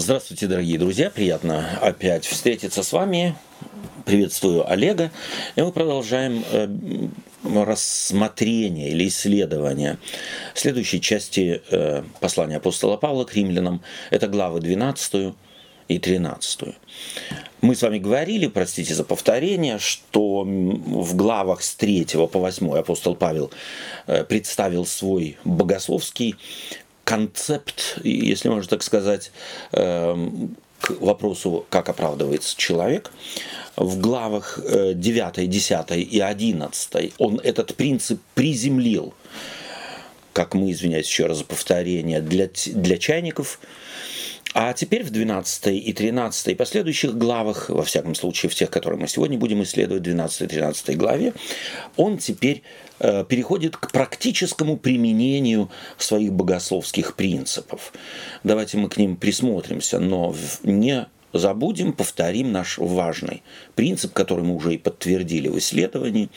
[0.00, 1.10] Здравствуйте, дорогие друзья.
[1.10, 3.34] Приятно опять встретиться с вами.
[4.04, 5.10] Приветствую Олега.
[5.56, 6.68] И мы продолжаем э,
[7.42, 9.98] рассмотрение или исследование
[10.54, 13.82] следующей части э, послания апостола Павла к римлянам.
[14.10, 15.34] Это главы 12
[15.88, 16.76] и 13.
[17.60, 23.16] Мы с вами говорили, простите за повторение, что в главах с 3 по 8 апостол
[23.16, 23.50] Павел
[24.06, 26.36] э, представил свой богословский
[27.08, 29.32] концепт, если можно так сказать,
[29.72, 33.10] эм, к вопросу, как оправдывается человек,
[33.76, 39.14] в главах 9, э, 10 и 11 он этот принцип приземлил,
[40.34, 43.58] как мы, извиняюсь еще раз за повторение, для, для чайников–
[44.54, 48.98] а теперь в 12 и 13 и последующих главах, во всяком случае в тех, которые
[48.98, 51.34] мы сегодня будем исследовать, 12 и 13 главе,
[51.96, 52.62] он теперь
[52.98, 57.92] э, переходит к практическому применению своих богословских принципов.
[58.42, 63.42] Давайте мы к ним присмотримся, но не забудем, повторим наш важный
[63.74, 66.30] принцип, который мы уже и подтвердили в исследовании,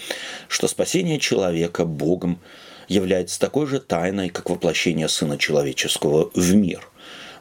[0.50, 2.41] что спасение человека Богом
[2.89, 6.91] является такой же тайной, как воплощение Сына Человеческого в мир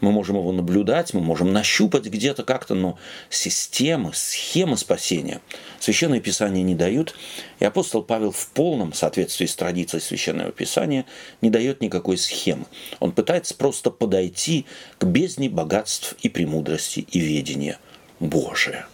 [0.01, 2.99] мы можем его наблюдать, мы можем нащупать где-то как-то, но
[3.29, 5.41] системы, схемы спасения
[5.79, 7.15] Священное Писание не дают,
[7.59, 11.07] и апостол Павел в полном соответствии с традицией Священного Писания
[11.41, 12.67] не дает никакой схемы.
[12.99, 14.67] Он пытается просто подойти
[14.99, 17.79] к бездне богатств и премудрости и ведения
[18.21, 18.87] Божия.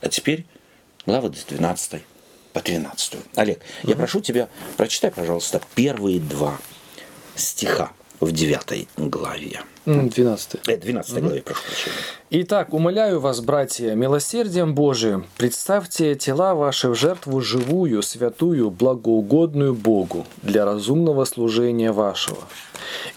[0.00, 0.44] А теперь
[1.06, 2.02] глава 12
[2.52, 3.14] по 13.
[3.36, 3.90] Олег, угу.
[3.90, 6.58] я прошу тебя, прочитай, пожалуйста, первые два
[7.34, 9.62] стиха в 9 главе.
[9.88, 10.60] 12.
[10.66, 11.20] Э, 12 угу.
[11.20, 11.96] главе, прошу прощения.
[12.30, 20.26] Итак, умоляю вас, братья, милосердием Божиим, представьте тела ваши в жертву живую, святую, благоугодную Богу
[20.42, 22.38] для разумного служения вашего.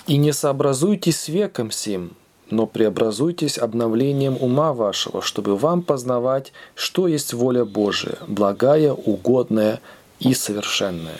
[0.08, 2.11] И не сообразуйтесь с веком сим,
[2.50, 9.81] но преобразуйтесь обновлением ума вашего, чтобы вам познавать, что есть воля Божия, благая, угодная
[10.19, 11.19] и совершенная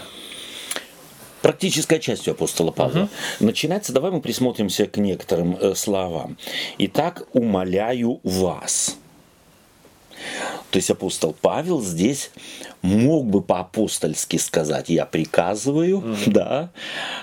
[1.41, 3.03] практической частью апостола Павла.
[3.03, 3.46] Угу.
[3.46, 6.38] Начинается, давай мы присмотримся к некоторым э, словам.
[6.78, 8.97] Итак, умоляю вас.
[10.69, 12.31] То есть апостол Павел здесь
[12.81, 16.31] мог бы по-апостольски сказать, я приказываю, mm-hmm.
[16.31, 16.69] да,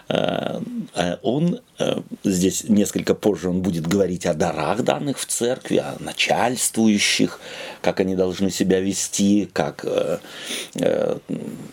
[0.08, 0.60] э,
[0.94, 5.96] э, он э, здесь несколько позже он будет говорить о дарах данных в церкви, о
[6.00, 7.40] начальствующих,
[7.80, 9.84] как они должны себя вести, как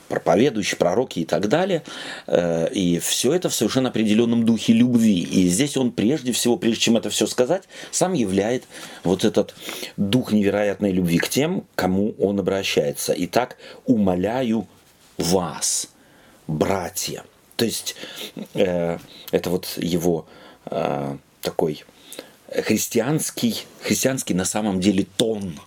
[0.07, 1.83] проповедующие, пророки и так далее.
[2.27, 5.21] И все это в совершенно определенном духе любви.
[5.21, 8.63] И здесь он прежде всего, прежде чем это все сказать, сам являет
[9.03, 9.55] вот этот
[9.97, 13.13] дух невероятной любви к тем, кому он обращается.
[13.17, 14.67] Итак, умоляю
[15.17, 15.89] вас,
[16.47, 17.23] братья.
[17.55, 17.95] То есть
[18.53, 18.97] э,
[19.31, 20.25] это вот его
[20.65, 21.83] э, такой
[22.51, 25.59] христианский, христианский на самом деле тон,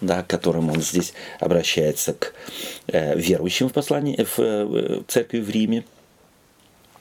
[0.00, 2.32] да, которым он здесь обращается к
[2.86, 5.84] э, верующим в послании в э, церкви в Риме.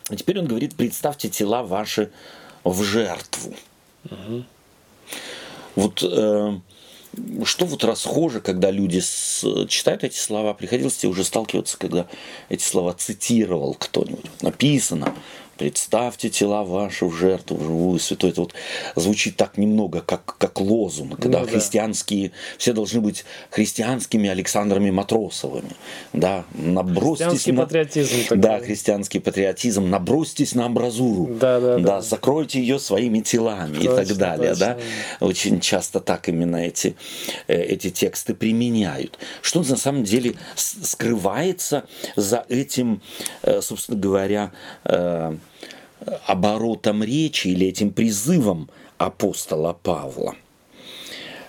[0.10, 2.12] А теперь он говорит, представьте тела ваши
[2.64, 3.56] в жертву.
[4.10, 4.44] Угу.
[5.76, 6.60] Вот э,
[7.46, 12.08] что вот расхоже, когда люди с, читают эти слова, приходилось тебе уже сталкиваться, когда
[12.50, 14.30] эти слова цитировал кто-нибудь.
[14.42, 15.14] Написано,
[15.58, 18.32] Представьте тела ваши в жертву, живую святой.
[18.32, 18.54] Это вот
[18.96, 21.24] звучит так немного, как, как лозунг.
[21.24, 25.70] Ну, да, христианские, все должны быть христианскими Александрами Матросовыми.
[26.12, 27.62] Да, набросьтесь христианский на...
[27.62, 28.24] патриотизм.
[28.24, 28.38] Такой.
[28.38, 29.90] Да, христианский патриотизм.
[29.90, 31.36] Набросьтесь на амбразуру.
[31.36, 31.84] Да, да, да.
[31.84, 34.50] да закройте ее своими телами точно, и так далее.
[34.52, 34.66] Точно.
[35.20, 35.26] Да?
[35.26, 36.96] Очень часто так именно эти,
[37.48, 39.20] э, эти тексты применяют.
[39.42, 43.02] Что на самом деле скрывается за этим,
[43.44, 44.52] э, собственно говоря,
[44.86, 45.38] э,
[46.26, 50.36] оборотом речи или этим призывом апостола Павла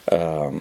[0.07, 0.53] э,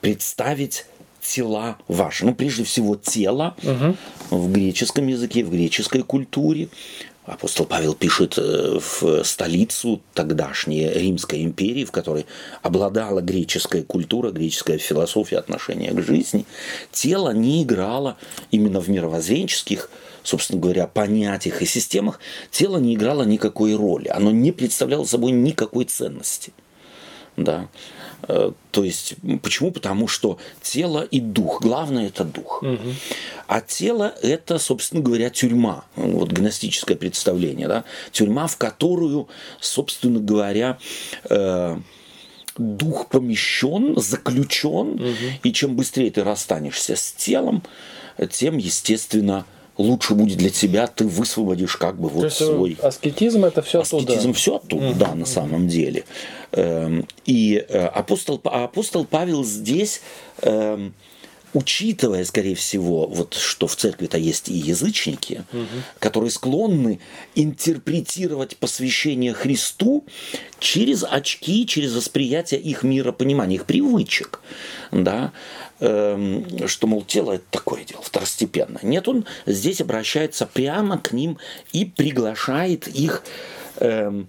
[0.00, 0.86] представить
[1.20, 2.24] тела ваши.
[2.24, 3.96] Ну, прежде всего, тело угу.
[4.30, 6.68] в греческом языке, в греческой культуре.
[7.24, 12.26] Апостол Павел пишет э, в столицу тогдашней Римской империи, в которой
[12.62, 16.46] обладала греческая культура, греческая философия отношения к жизни.
[16.92, 18.16] Тело не играло
[18.52, 19.90] именно в мировоззренческих
[20.26, 22.20] собственно говоря, понятиях и системах
[22.50, 24.08] тело не играло никакой роли.
[24.08, 26.52] Оно не представляло собой никакой ценности.
[27.36, 27.68] Да.
[28.28, 29.70] Э, то есть, почему?
[29.70, 31.60] Потому что тело и дух.
[31.62, 32.62] Главное это дух.
[32.62, 32.94] Угу.
[33.46, 35.84] А тело это, собственно говоря, тюрьма.
[35.94, 37.68] Вот гностическое представление.
[37.68, 37.84] Да?
[38.10, 39.28] Тюрьма, в которую,
[39.60, 40.78] собственно говоря,
[41.28, 41.78] э,
[42.56, 44.94] дух помещен, заключен.
[44.94, 45.14] Угу.
[45.44, 47.62] И чем быстрее ты расстанешься с телом,
[48.30, 49.44] тем, естественно,
[49.78, 52.76] лучше будет для тебя, ты высвободишь как бы вот То есть свой...
[52.82, 54.12] Аскетизм это все оттуда?
[54.12, 54.98] Аскетизм все оттуда, mm-hmm.
[54.98, 56.04] да, на самом деле.
[56.52, 60.00] Эм, и э, апостол, апостол Павел здесь
[60.42, 60.94] эм,
[61.56, 65.66] учитывая, скорее всего, вот что в церкви-то есть и язычники, угу.
[65.98, 67.00] которые склонны
[67.34, 70.04] интерпретировать посвящение Христу
[70.58, 74.40] через очки, через восприятие их миропонимания, их привычек,
[74.92, 75.32] да,
[75.80, 78.78] эм, что, мол, тело это такое дело, второстепенно.
[78.82, 81.38] Нет, он здесь обращается прямо к ним
[81.72, 83.22] и приглашает их
[83.78, 84.28] эм,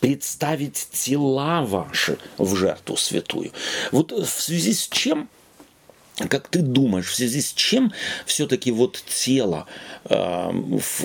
[0.00, 3.52] представить тела ваши в жертву святую.
[3.92, 5.28] Вот в связи с чем
[6.16, 7.92] как ты думаешь, в связи с чем
[8.24, 9.66] все-таки вот тело,
[10.04, 10.52] э,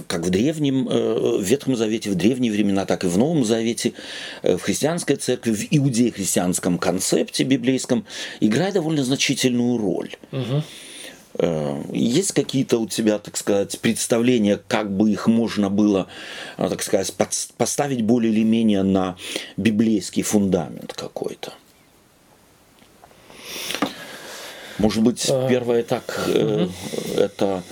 [0.07, 3.93] как в древнем, э, в Ветхом Завете, в древние времена, так и в Новом Завете,
[4.43, 8.05] э, в христианской церкви, в иудео-христианском концепте библейском,
[8.39, 10.15] играет довольно значительную роль?
[10.31, 10.63] Угу.
[11.93, 16.07] Есть какие-то у тебя, так сказать, представления, как бы их можно было,
[16.57, 17.13] так сказать,
[17.55, 19.15] поставить более или менее на
[19.55, 21.53] библейский фундамент какой-то?
[24.79, 25.47] Может быть, а.
[25.47, 26.69] первое так, угу.
[27.17, 27.63] это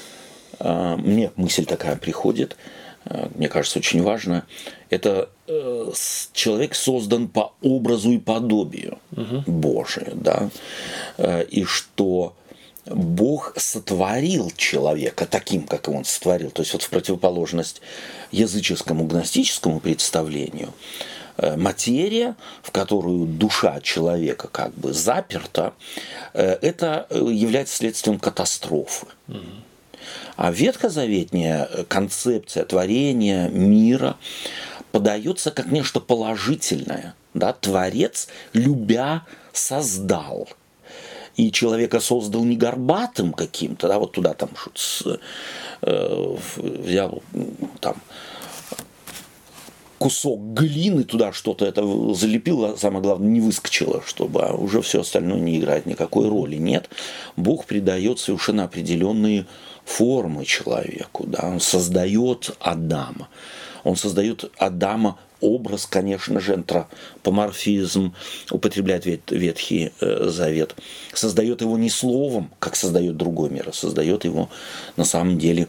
[0.60, 2.58] э, мне мысль такая приходит,
[3.06, 4.46] э, мне кажется, очень важно.
[4.90, 5.92] Это э,
[6.34, 9.44] человек создан по образу и подобию угу.
[9.48, 10.50] Божию, да,
[11.18, 12.36] э, и что
[12.86, 17.82] Бог сотворил человека таким, как он сотворил, то есть вот в противоположность
[18.32, 21.17] языческому гностическому представлению, Э,
[21.56, 25.74] материя, в которую душа человека как бы заперта,
[26.34, 29.08] э, это э, является следствием катастрофы.
[30.36, 34.18] А ветхозаветняя концепция творения мира
[34.92, 37.16] подается как нечто положительное.
[37.34, 37.54] Да?
[37.54, 40.48] Творец, любя, создал.
[41.36, 44.50] И человека создал не горбатым каким-то, да, вот туда там
[45.82, 47.22] э, взял
[47.80, 47.96] там
[49.98, 51.82] кусок глины туда что-то это
[52.14, 56.56] залепил, а самое главное, не выскочило, чтобы а уже все остальное не играет никакой роли.
[56.56, 56.90] Нет,
[57.36, 59.46] Бог придает совершенно определенные
[59.86, 63.30] формы человеку, да, он создает Адама.
[63.84, 68.14] Он создает Адама образ, конечно же, антропоморфизм,
[68.52, 70.76] употребляет вет, Ветхий э, Завет,
[71.14, 74.50] создает его не словом, как создает другой мир, а создает его
[74.98, 75.68] на самом деле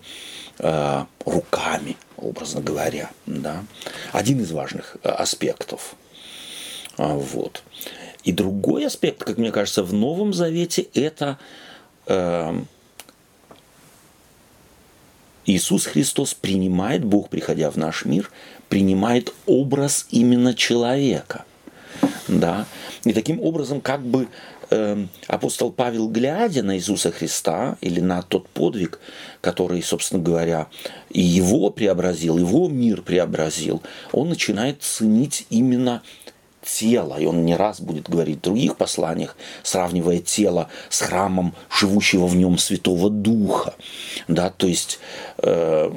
[0.59, 3.11] э, руками, образно говоря.
[3.27, 3.65] Да?
[4.13, 5.95] Один из важных э, аспектов.
[6.97, 7.63] А, вот.
[8.25, 11.39] И другой аспект, как мне кажется, в Новом Завете это
[12.07, 12.61] э,
[15.47, 18.31] Иисус Христос принимает, Бог, приходя в наш мир,
[18.69, 21.45] принимает образ именно человека.
[22.27, 22.67] Да?
[23.05, 24.29] И таким образом как бы
[24.71, 29.01] Эм, апостол Павел, глядя на Иисуса Христа или на тот подвиг,
[29.41, 30.67] который, собственно говоря,
[31.11, 33.83] и его преобразил, его мир преобразил,
[34.13, 36.03] он начинает ценить именно
[36.63, 42.27] тело, и он не раз будет говорить в других посланиях, сравнивая тело с храмом живущего
[42.27, 43.75] в нем Святого Духа,
[44.27, 44.99] да, то есть
[45.39, 45.91] э,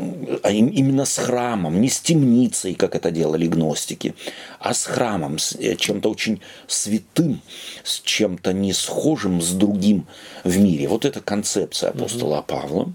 [0.43, 4.15] а именно с храмом, не с темницей, как это делали гностики,
[4.59, 7.41] а с храмом, с э, чем-то очень святым,
[7.83, 10.07] с чем-то не схожим с другим
[10.43, 10.87] в мире.
[10.87, 12.45] Вот это концепция апостола угу.
[12.47, 12.93] Павла,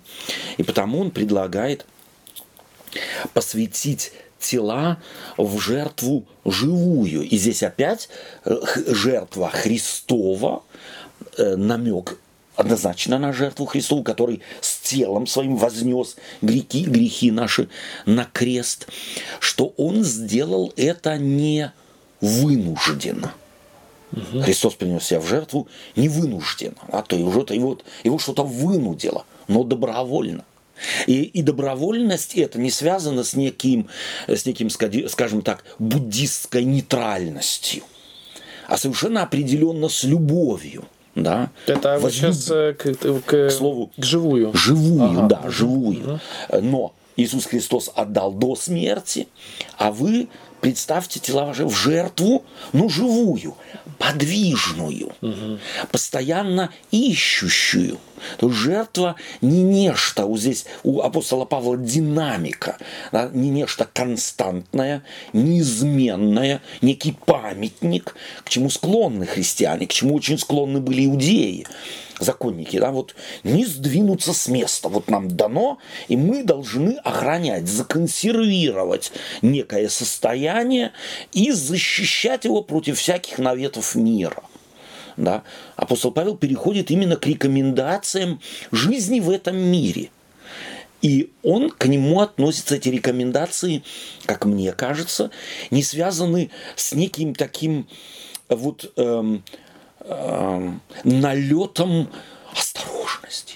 [0.57, 1.87] и потому он предлагает
[3.35, 4.99] посвятить тела
[5.37, 7.23] в жертву живую.
[7.23, 8.09] И здесь опять
[8.45, 8.57] э,
[8.87, 10.63] жертва Христова,
[11.37, 12.19] э, намек
[12.57, 17.69] однозначно на жертву Христову, который с телом своим вознес грехи, грехи наши
[18.07, 18.89] на крест,
[19.41, 21.73] что он сделал это не
[22.21, 23.33] вынужденно.
[24.13, 24.43] Угу.
[24.43, 29.63] Христос принес себя в жертву не вынужденно, а то его, его, его что-то вынудило, но
[29.63, 30.45] добровольно.
[31.07, 33.89] И, и добровольность это не связано с неким,
[34.27, 37.83] с неким, скажем так, буддистской нейтральностью,
[38.67, 40.85] а совершенно определенно с любовью.
[41.15, 41.51] Да?
[41.67, 44.53] Это вот сейчас э, к, к, к, слову, к живую.
[44.55, 45.29] Живую, ага.
[45.43, 46.21] да, живую.
[46.51, 46.61] Угу.
[46.61, 49.27] Но Иисус Христос отдал до смерти,
[49.79, 50.29] а вы
[50.61, 53.57] представьте тела ваши в жертву, но живую,
[53.99, 55.59] подвижную, угу.
[55.91, 57.99] постоянно ищущую.
[58.39, 62.79] То жертва не нечто, вот здесь у апостола Павла динамика,
[63.13, 70.81] да, не нечто константное, неизменное, некий памятник, к чему склонны христиане, к чему очень склонны
[70.81, 71.67] были иудеи
[72.19, 74.89] законники, да, вот не сдвинуться с места.
[74.89, 80.93] Вот нам дано, и мы должны охранять, законсервировать некое состояние
[81.33, 84.43] и защищать его против всяких наветов мира.
[85.17, 85.43] Да?
[85.77, 90.11] Апостол Павел переходит именно к рекомендациям жизни в этом мире.
[91.03, 93.83] И он к нему относится, эти рекомендации,
[94.25, 95.31] как мне кажется,
[95.71, 97.87] не связаны с неким таким
[98.49, 99.45] вот эм,
[100.01, 102.09] эм, налетом
[102.53, 103.06] осторожности.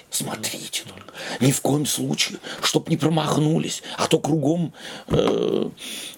[0.09, 4.73] Смотрите только, ни в коем случае, чтоб не промахнулись, а то кругом
[5.07, 5.69] э,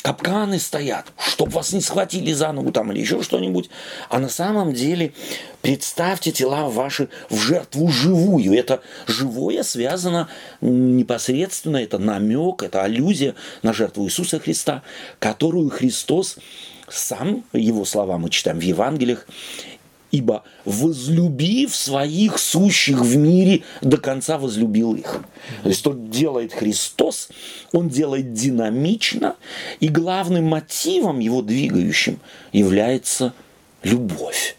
[0.02, 3.70] капканы стоят, чтоб вас не схватили за ногу там или еще что-нибудь.
[4.10, 5.14] А на самом деле
[5.62, 8.54] представьте тела ваши в жертву живую.
[8.58, 10.30] Это живое связано
[10.62, 14.84] непосредственно, это намек, это аллюзия на жертву Иисуса Христа,
[15.20, 16.38] которую Христос
[16.90, 19.26] сам, его слова мы читаем в Евангелиях,
[20.14, 25.24] ибо возлюбив своих сущих в мире, до конца возлюбил их.
[25.64, 27.30] То есть что делает Христос,
[27.72, 29.36] он делает динамично,
[29.80, 32.20] и главным мотивом его двигающим
[32.52, 33.34] является
[33.82, 34.56] любовь.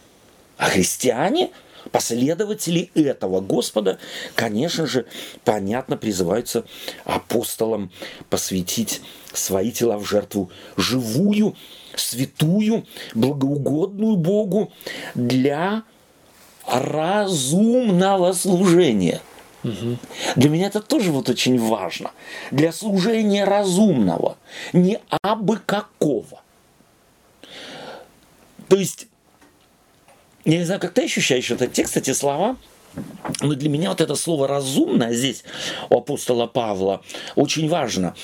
[0.56, 1.50] А христиане,
[1.92, 3.99] последователи этого Господа,
[4.34, 5.06] конечно же,
[5.44, 6.64] понятно призываются
[7.04, 7.92] апостолам
[8.28, 11.54] посвятить свои тела в жертву живую,
[12.00, 14.72] святую, благоугодную Богу
[15.14, 15.82] для
[16.66, 19.20] разумного служения.
[19.64, 19.96] Угу.
[20.36, 22.10] Для меня это тоже вот очень важно.
[22.50, 24.36] Для служения разумного,
[24.72, 26.42] не абы какого.
[28.68, 29.06] То есть,
[30.44, 32.56] я не знаю, как ты ощущаешь этот текст, эти слова,
[33.40, 35.44] но для меня вот это слово «разумное» здесь
[35.90, 37.02] у апостола Павла
[37.34, 38.14] очень важно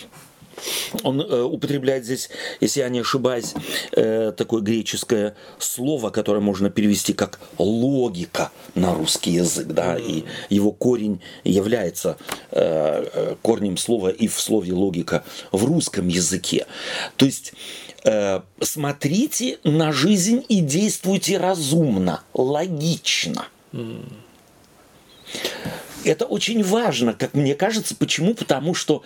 [1.03, 3.55] он э, употребляет здесь, если я не ошибаюсь,
[3.93, 10.73] э, такое греческое слово, которое можно перевести как логика на русский язык, да, и его
[10.73, 12.17] корень является
[12.51, 16.67] э, э, корнем слова и в слове логика в русском языке.
[17.17, 17.53] То есть
[18.05, 23.47] э, смотрите на жизнь и действуйте разумно, логично.
[23.73, 24.05] Mm.
[26.05, 27.95] Это очень важно, как мне кажется.
[27.95, 28.35] Почему?
[28.35, 29.03] Потому что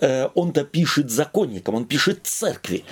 [0.00, 2.84] э, он-то пишет законникам, он пишет церкви,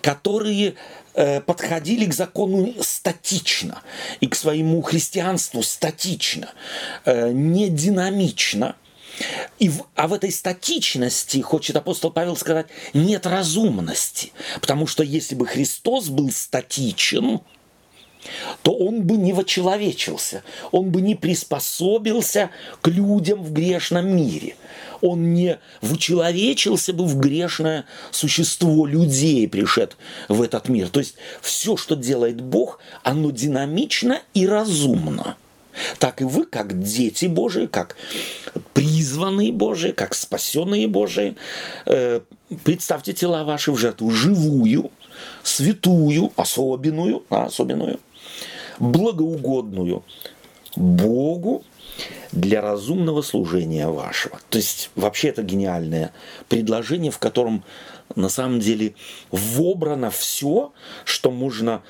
[0.00, 0.74] которые
[1.14, 3.82] э, подходили к закону статично
[4.20, 6.50] и к своему христианству статично,
[7.04, 8.76] э, не динамично.
[9.58, 14.32] И в, а в этой статичности, хочет апостол Павел сказать, нет разумности.
[14.60, 17.40] Потому что если бы Христос был статичен,
[18.62, 22.50] то он бы не вочеловечился, он бы не приспособился
[22.80, 24.56] к людям в грешном мире.
[25.00, 29.96] Он не вычеловечился бы в грешное существо людей, пришед
[30.28, 30.88] в этот мир.
[30.88, 35.36] То есть все, что делает Бог, оно динамично и разумно.
[35.98, 37.96] Так и вы, как дети Божии, как
[38.74, 41.36] призванные Божии, как спасенные Божии,
[41.86, 42.20] э,
[42.64, 44.90] представьте тела ваши в жертву живую,
[45.42, 48.00] святую, особенную, особенную,
[48.80, 50.02] благоугодную
[50.76, 51.64] Богу
[52.32, 54.38] для разумного служения вашего.
[54.48, 56.12] То есть вообще это гениальное
[56.48, 57.64] предложение, в котором
[58.16, 58.94] на самом деле
[59.30, 60.72] вобрано все,
[61.04, 61.82] что можно,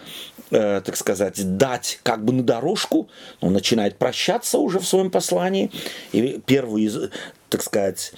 [0.51, 3.09] э, так сказать, дать как бы на дорожку.
[3.41, 5.71] Он начинает прощаться уже в своем послании.
[6.13, 6.91] И первый
[7.51, 8.13] так сказать,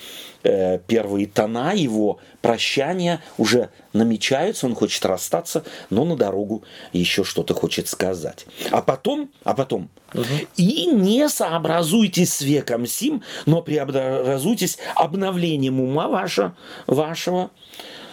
[0.45, 6.63] э, первые тона его прощания уже намечаются, он хочет расстаться, но на дорогу
[6.93, 8.47] еще что-то хочет сказать.
[8.71, 10.25] А потом, а потом, угу.
[10.57, 16.55] и не сообразуйтесь с веком сим, но преобразуйтесь обновлением ума вашего,
[16.87, 17.51] вашего,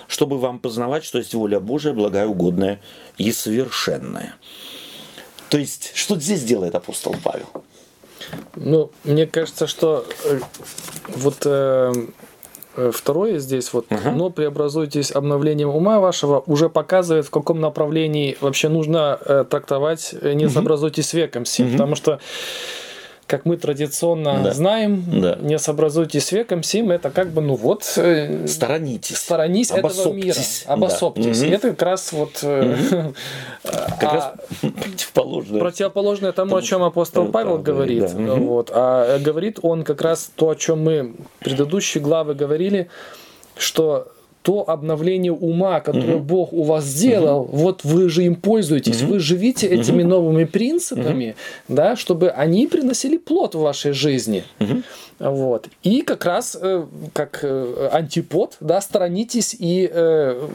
[0.08, 2.80] чтобы вам познавать, что есть воля Божия, благая, угодная
[3.18, 4.36] и совершенная.
[5.50, 7.48] То есть, что здесь делает апостол Павел?
[8.56, 10.40] Ну, мне кажется, что э,
[11.16, 11.94] вот э,
[12.76, 14.12] э, второе здесь вот, uh-huh.
[14.12, 20.34] но преобразуйтесь обновлением ума вашего, уже показывает, в каком направлении вообще нужно э, трактовать э,
[20.34, 20.50] не uh-huh.
[20.50, 21.72] сообразуйтесь веком сим, uh-huh.
[21.74, 22.20] потому что
[23.30, 24.54] как мы традиционно да.
[24.54, 25.38] знаем, да.
[25.40, 27.84] не сообразуйтесь с веком сим, это как бы, ну вот...
[27.98, 29.18] Э, сторонитесь.
[29.18, 30.36] Сторонись этого мира.
[30.66, 31.40] Обособьтесь.
[31.42, 31.48] Да.
[31.48, 32.44] Это как раз вот...
[32.44, 33.14] Угу.
[33.64, 35.60] как а, раз противоположное.
[35.60, 38.12] Противоположное тому, о чем апостол Павел говорит.
[38.16, 38.34] Да.
[38.34, 38.72] Вот.
[38.74, 42.90] А говорит он как раз то, о чем мы в предыдущей главы говорили,
[43.56, 44.12] что
[44.50, 46.24] то обновление ума, которое угу.
[46.24, 47.58] Бог у вас сделал, угу.
[47.58, 49.13] вот вы же им пользуетесь, угу.
[49.13, 50.10] вы живите этими угу.
[50.10, 51.36] новыми принципами,
[51.68, 51.75] угу.
[51.75, 54.44] да, чтобы они приносили плод в вашей жизни.
[54.60, 54.82] Угу.
[55.20, 55.68] Вот.
[55.84, 60.48] И как раз э, как э, антипод, да, сторонитесь и э,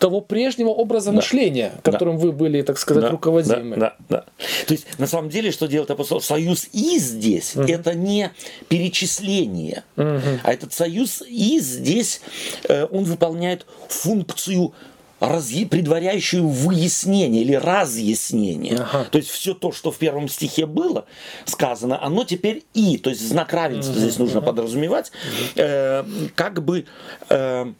[0.00, 1.16] того прежнего образа да.
[1.16, 2.22] мышления, которым да.
[2.24, 3.10] вы были, так сказать, да.
[3.10, 3.76] руководимы.
[3.76, 4.46] Да, да, да.
[4.66, 6.20] То есть, на самом деле, что делает апостол?
[6.20, 7.64] Союз «и» здесь угу.
[7.64, 8.32] это не
[8.68, 10.20] перечисление, угу.
[10.42, 12.22] а этот союз «и» здесь,
[12.68, 14.72] э, он выполняет функцию
[15.20, 15.66] разъ...
[15.66, 18.78] предваряющую выяснение или разъяснение.
[18.78, 19.04] Ага.
[19.10, 21.04] То есть все то, что в первом стихе было
[21.44, 24.46] сказано, оно теперь и, то есть знак равенства угу, здесь нужно угу.
[24.46, 25.12] подразумевать,
[25.56, 26.04] э,
[26.34, 26.86] как бы
[27.28, 27.72] э,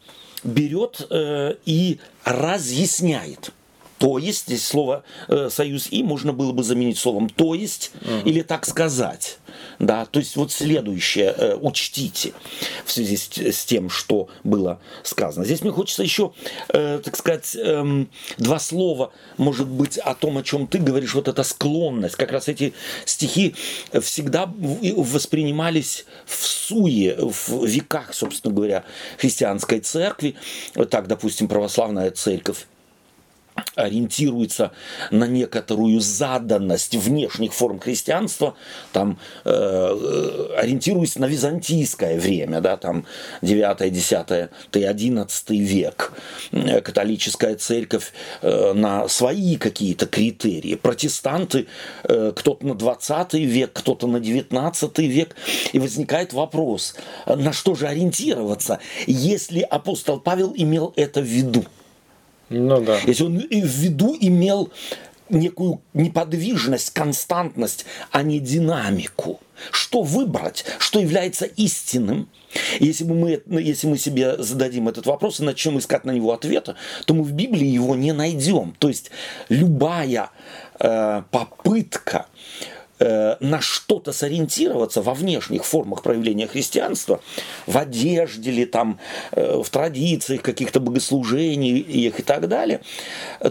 [0.43, 3.51] берет э, и разъясняет.
[4.01, 8.27] То есть, здесь слово э, союз и можно было бы заменить словом то есть угу.
[8.27, 9.37] или так сказать.
[9.77, 12.33] Да, то есть вот следующее э, учтите
[12.83, 15.45] в связи с, с тем, что было сказано.
[15.45, 16.33] Здесь мне хочется еще,
[16.69, 18.05] э, так сказать, э,
[18.39, 22.15] два слова, может быть, о том, о чем ты говоришь, вот эта склонность.
[22.15, 22.73] Как раз эти
[23.05, 23.53] стихи
[24.01, 28.83] всегда воспринимались в суе, в веках, собственно говоря,
[29.19, 30.33] христианской церкви.
[30.89, 32.65] Так, допустим, православная церковь
[33.75, 34.71] ориентируется
[35.11, 38.55] на некоторую заданность внешних форм христианства,
[38.91, 43.05] там э, э ориентируясь на византийское время, да, там
[43.41, 46.13] 9, 10, 11 век,
[46.51, 51.67] э, католическая церковь э, на свои какие-то критерии, протестанты
[52.03, 55.35] э, кто-то на 20 век, кто-то на 19 век,
[55.73, 61.65] и возникает вопрос, на что же ориентироваться, если апостол Павел имел это в виду?
[62.51, 62.99] Ну да.
[63.07, 64.71] Если он в виду имел
[65.29, 69.39] некую неподвижность, константность, а не динамику.
[69.71, 72.27] Что выбрать, что является истинным?
[72.79, 77.13] Если мы, если мы себе зададим этот вопрос и начнем искать на него ответа, то
[77.13, 78.75] мы в Библии его не найдем.
[78.79, 79.11] То есть
[79.49, 80.31] любая
[80.79, 82.25] э, попытка
[83.03, 87.19] Э, на что-то сориентироваться во внешних формах проявления христианства,
[87.65, 88.99] в одежде ли там,
[89.31, 92.81] э, в традициях каких-то богослужений их и так далее,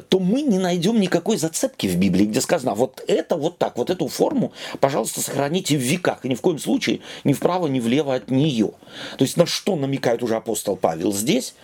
[0.09, 3.90] то мы не найдем никакой зацепки в Библии, где сказано, вот это вот так, вот
[3.90, 8.14] эту форму, пожалуйста, сохраните в веках, и ни в коем случае ни вправо, ни влево
[8.14, 8.71] от нее.
[9.19, 11.54] То есть на что намекает уже апостол Павел здесь?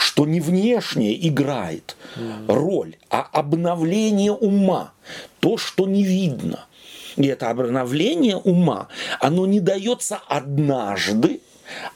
[0.00, 1.96] что не внешнее играет
[2.46, 4.92] роль, а обновление ума,
[5.40, 6.66] то, что не видно–
[7.18, 8.88] и это обновление ума,
[9.20, 11.40] оно не дается однажды,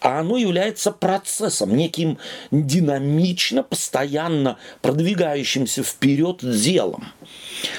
[0.00, 2.18] а оно является процессом, неким
[2.50, 7.06] динамично, постоянно продвигающимся вперед делом.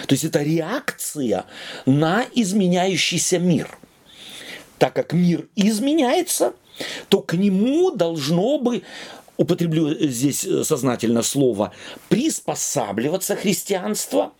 [0.07, 1.45] То есть это реакция
[1.85, 3.77] на изменяющийся мир.
[4.79, 6.53] Так как мир изменяется,
[7.09, 8.81] то к нему должно бы
[9.37, 11.73] употреблю здесь э, сознательно слово,
[12.09, 14.33] приспосабливаться христианство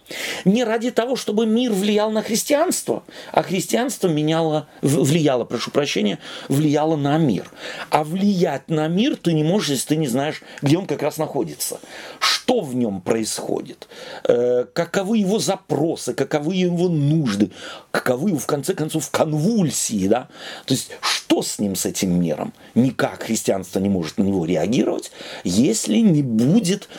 [0.45, 6.95] не ради того, чтобы мир влиял на христианство, а христианство меняло, влияло, прошу прощения, влияло
[6.95, 7.49] на мир.
[7.89, 11.17] А влиять на мир ты не можешь, если ты не знаешь, где он как раз
[11.17, 11.79] находится,
[12.19, 13.87] что в нем происходит,
[14.27, 17.51] э, каковы его запросы, каковы его нужды,
[17.91, 20.27] каковы, в конце концов, конвульсии, да?
[20.65, 22.53] То есть, что с ним, с этим миром?
[22.75, 25.11] Никак христианство не может на него реагировать,
[25.43, 26.89] если не будет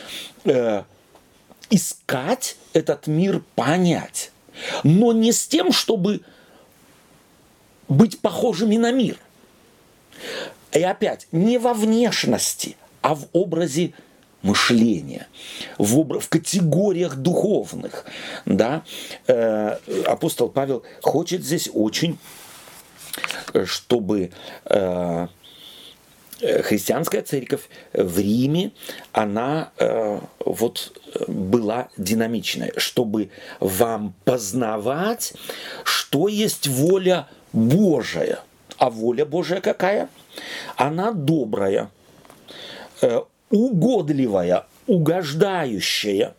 [0.45, 0.83] э,
[1.69, 4.31] искать этот мир понять.
[4.83, 6.21] Но не с тем, чтобы
[7.87, 9.17] быть похожими на мир.
[10.71, 13.93] И опять, не во внешности, а в образе
[14.41, 15.27] мышления,
[15.77, 18.05] в, образ, в категориях духовных.
[18.45, 18.83] Да?
[19.27, 22.17] Э, апостол Павел хочет здесь очень,
[23.53, 24.31] э, чтобы
[24.65, 25.27] э,
[26.39, 28.71] христианская церковь в Риме,
[29.11, 35.33] она э, вот была динамичная, чтобы вам познавать,
[35.83, 38.39] что есть воля Божия.
[38.77, 40.09] А воля Божия какая?
[40.75, 41.89] Она добрая,
[43.01, 46.35] э, угодливая, угождающая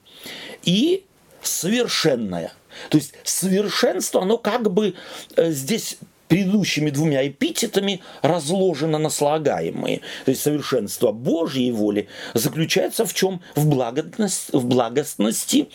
[0.62, 1.04] и
[1.42, 2.52] совершенная.
[2.90, 4.94] То есть совершенство, оно как бы
[5.36, 10.00] э, здесь предыдущими двумя эпитетами разложено на слагаемые.
[10.24, 13.40] То есть совершенство Божьей воли заключается в чем?
[13.54, 15.68] В, благостности, в благостности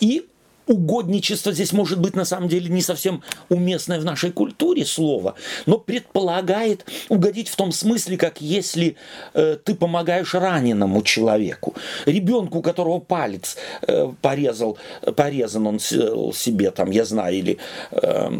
[0.00, 0.26] и
[0.66, 5.34] угодничество здесь может быть на самом деле не совсем уместное в нашей культуре слово,
[5.66, 8.96] но предполагает угодить в том смысле, как если
[9.34, 11.74] э, ты помогаешь раненому человеку,
[12.06, 14.78] ребенку, у которого палец э, порезал,
[15.16, 17.58] порезан он себе там, я знаю, или
[17.92, 18.30] э,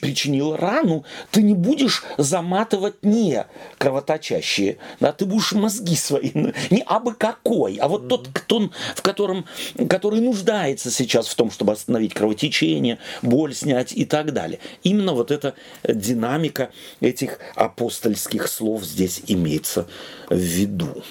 [0.00, 3.46] причинил рану, ты не будешь заматывать не
[3.78, 6.30] кровоточащие, да, ты будешь мозги свои,
[6.70, 9.46] не абы какой, а вот тот, кто, в котором,
[9.88, 14.58] который нуждается сейчас сейчас в том, чтобы остановить кровотечение, боль снять и так далее.
[14.82, 15.54] Именно вот эта
[15.86, 19.86] динамика этих апостольских слов здесь имеется
[20.28, 21.04] в виду.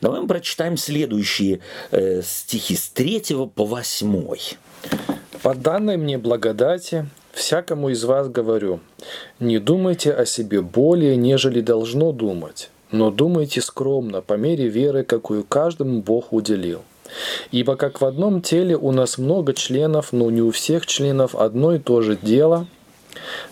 [0.00, 3.22] Давай мы прочитаем следующие э, стихи с 3
[3.54, 4.34] по 8.
[5.42, 8.80] «По данной мне благодати всякому из вас говорю,
[9.40, 15.44] не думайте о себе более, нежели должно думать, но думайте скромно, по мере веры, какую
[15.44, 16.82] каждому Бог уделил.
[17.50, 21.74] Ибо как в одном теле у нас много членов, но не у всех членов одно
[21.74, 22.66] и то же дело,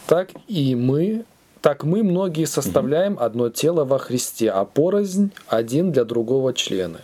[0.07, 1.25] так и мы,
[1.61, 7.01] так мы многие составляем одно тело во Христе, а порознь один для другого члена.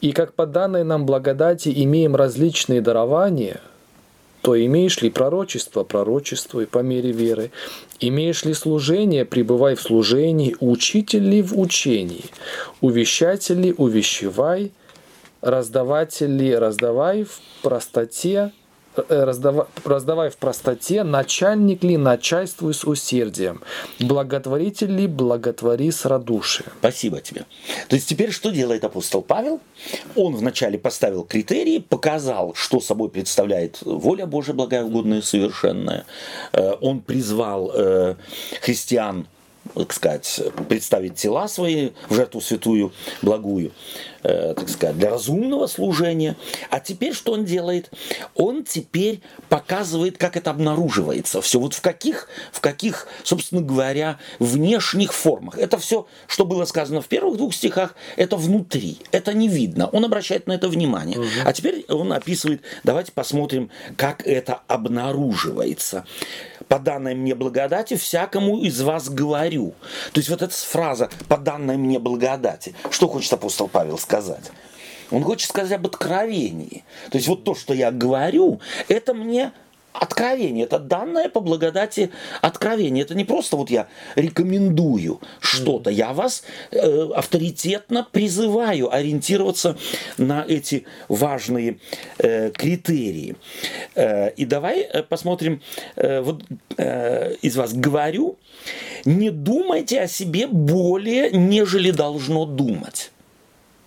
[0.00, 3.60] И как по данной нам благодати имеем различные дарования–
[4.44, 7.50] то имеешь ли пророчество, пророчествуй по мере веры.
[7.98, 12.26] Имеешь ли служение, пребывай в служении, учитель ли в учении,
[12.82, 14.70] увещатель ли увещевай,
[15.44, 18.52] раздаватель ли раздавай в простоте,
[18.96, 23.62] Э, раздавай, раздавай в простоте, начальник ли начальствуй с усердием,
[23.98, 26.70] благотворитель ли благотвори с радушием.
[26.78, 27.44] Спасибо тебе.
[27.88, 29.60] То есть теперь что делает апостол Павел?
[30.14, 36.04] Он вначале поставил критерии, показал, что собой представляет воля Божия, благая, угодная и совершенная.
[36.52, 38.14] Э, он призвал э,
[38.60, 39.26] христиан
[39.74, 43.72] так сказать, представить тела свои в жертву святую, благую,
[44.22, 46.36] э, так сказать, для разумного служения.
[46.70, 47.90] А теперь что он делает?
[48.34, 51.40] Он теперь показывает, как это обнаруживается.
[51.40, 55.58] Все вот в каких, в каких, собственно говоря, внешних формах.
[55.58, 59.88] Это все, что было сказано в первых двух стихах, это внутри, это не видно.
[59.88, 61.18] Он обращает на это внимание.
[61.18, 61.28] Угу.
[61.44, 66.04] А теперь он описывает, давайте посмотрим, как это обнаруживается
[66.68, 69.74] по данной мне благодати всякому из вас говорю.
[70.12, 72.74] То есть вот эта фраза по данной мне благодати.
[72.90, 74.50] Что хочет апостол Павел сказать?
[75.10, 76.84] Он хочет сказать об откровении.
[77.10, 79.52] То есть вот то, что я говорю, это мне
[79.94, 82.10] откровение, это данное по благодати
[82.42, 83.04] откровение.
[83.04, 89.78] Это не просто вот я рекомендую что-то, я вас э, авторитетно призываю ориентироваться
[90.18, 91.78] на эти важные
[92.18, 93.36] э, критерии.
[93.94, 95.62] Э, и давай э, посмотрим,
[95.96, 96.42] э, вот
[96.76, 98.36] э, из вас говорю,
[99.04, 103.12] не думайте о себе более, нежели должно думать.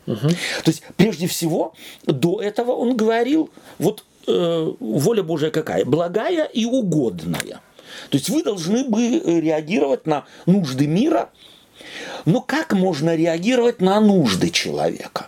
[0.05, 0.29] Угу.
[0.63, 1.73] То есть, прежде всего,
[2.05, 5.85] до этого он говорил, вот э, воля Божия какая?
[5.85, 7.61] Благая и угодная.
[8.09, 11.29] То есть вы должны бы реагировать на нужды мира.
[12.25, 15.27] Но как можно реагировать на нужды человека?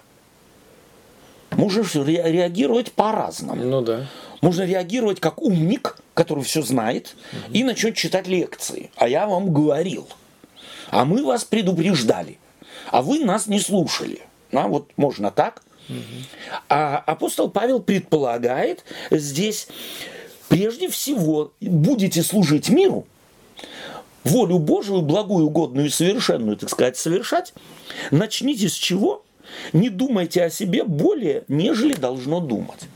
[1.51, 3.63] Можно реагировать по-разному.
[3.63, 4.07] Ну да.
[4.41, 7.53] Можно реагировать как умник, который все знает, угу.
[7.53, 8.91] и начнет читать лекции.
[8.95, 10.07] А я вам говорил.
[10.91, 12.39] А мы вас предупреждали.
[12.91, 14.21] А вы нас не слушали.
[14.51, 15.61] А вот можно так.
[16.67, 19.67] А апостол Павел предполагает здесь,
[20.47, 23.07] прежде всего, будете служить миру,
[24.23, 27.53] волю Божию, благую, угодную и совершенную, так сказать, совершать,
[28.11, 29.23] начните с чего?
[29.73, 32.87] Не думайте о себе более, нежели должно думать.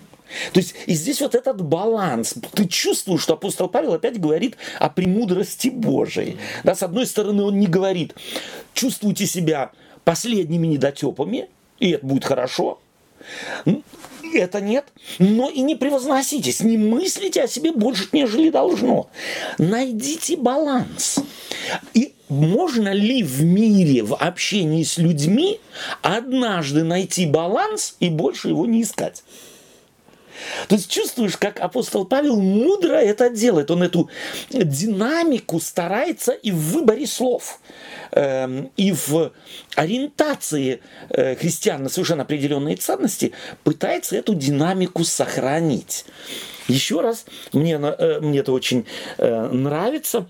[0.51, 2.36] То есть и здесь вот этот баланс.
[2.53, 6.38] Ты чувствуешь, что апостол Павел опять говорит о премудрости Божией.
[6.63, 8.15] Да, с одной стороны, он не говорит,
[8.73, 9.71] чувствуйте себя
[10.03, 12.79] последними недотепами, и это будет хорошо.
[14.33, 14.86] Это нет.
[15.19, 19.09] Но и не превозноситесь, не мыслите о себе больше, нежели должно.
[19.57, 21.19] Найдите баланс.
[21.93, 25.59] И можно ли в мире, в общении с людьми
[26.01, 29.23] однажды найти баланс и больше его не искать?
[30.67, 33.71] То есть чувствуешь, как апостол Павел мудро это делает.
[33.71, 34.10] Он эту
[34.49, 37.60] динамику старается и в выборе слов,
[38.12, 39.32] э, и в
[39.75, 46.06] ориентации э, христиан на совершенно определенные ценности пытается эту динамику сохранить.
[46.67, 48.86] Еще раз, мне, э, мне это очень
[49.17, 50.27] э, нравится.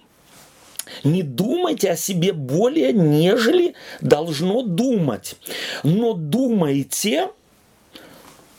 [1.03, 5.35] Не думайте о себе более, нежели должно думать.
[5.83, 7.29] Но думайте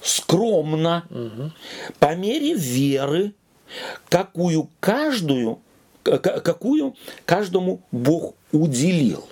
[0.04, 1.50] скромно, угу.
[1.98, 3.32] по мере веры,
[4.08, 5.60] какую каждую,
[6.02, 9.26] какую каждому Бог уделил.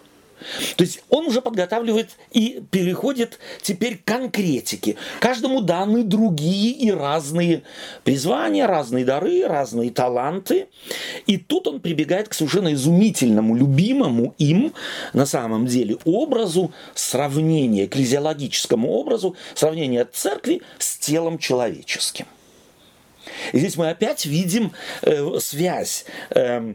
[0.77, 4.97] То есть он уже подготавливает и переходит теперь к конкретике.
[5.21, 7.63] Каждому даны другие и разные
[8.05, 10.69] призвания, разные дары, разные таланты.
[11.27, 14.73] И тут он прибегает к совершенно изумительному, любимому им
[15.13, 22.27] на самом деле образу сравнения, экклезиологическому образу сравнения церкви с телом человеческим.
[23.53, 26.75] И здесь мы опять видим э, связь э,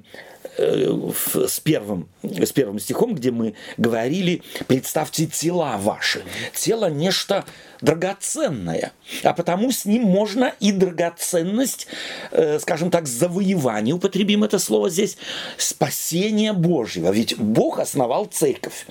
[0.58, 6.24] с первым, с первым стихом, где мы говорили, представьте тела ваши.
[6.54, 7.46] Тело нечто
[7.82, 8.91] драгоценное,
[9.24, 11.88] а потому с ним можно и драгоценность,
[12.32, 15.17] э, скажем так, завоевания, употребим это слово здесь,
[15.58, 17.12] спасения Божьего.
[17.12, 18.88] Ведь Бог основал церковь.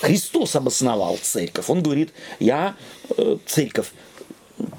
[0.00, 1.68] Христос обосновал церковь.
[1.68, 2.74] Он говорит, я
[3.16, 3.92] э, церковь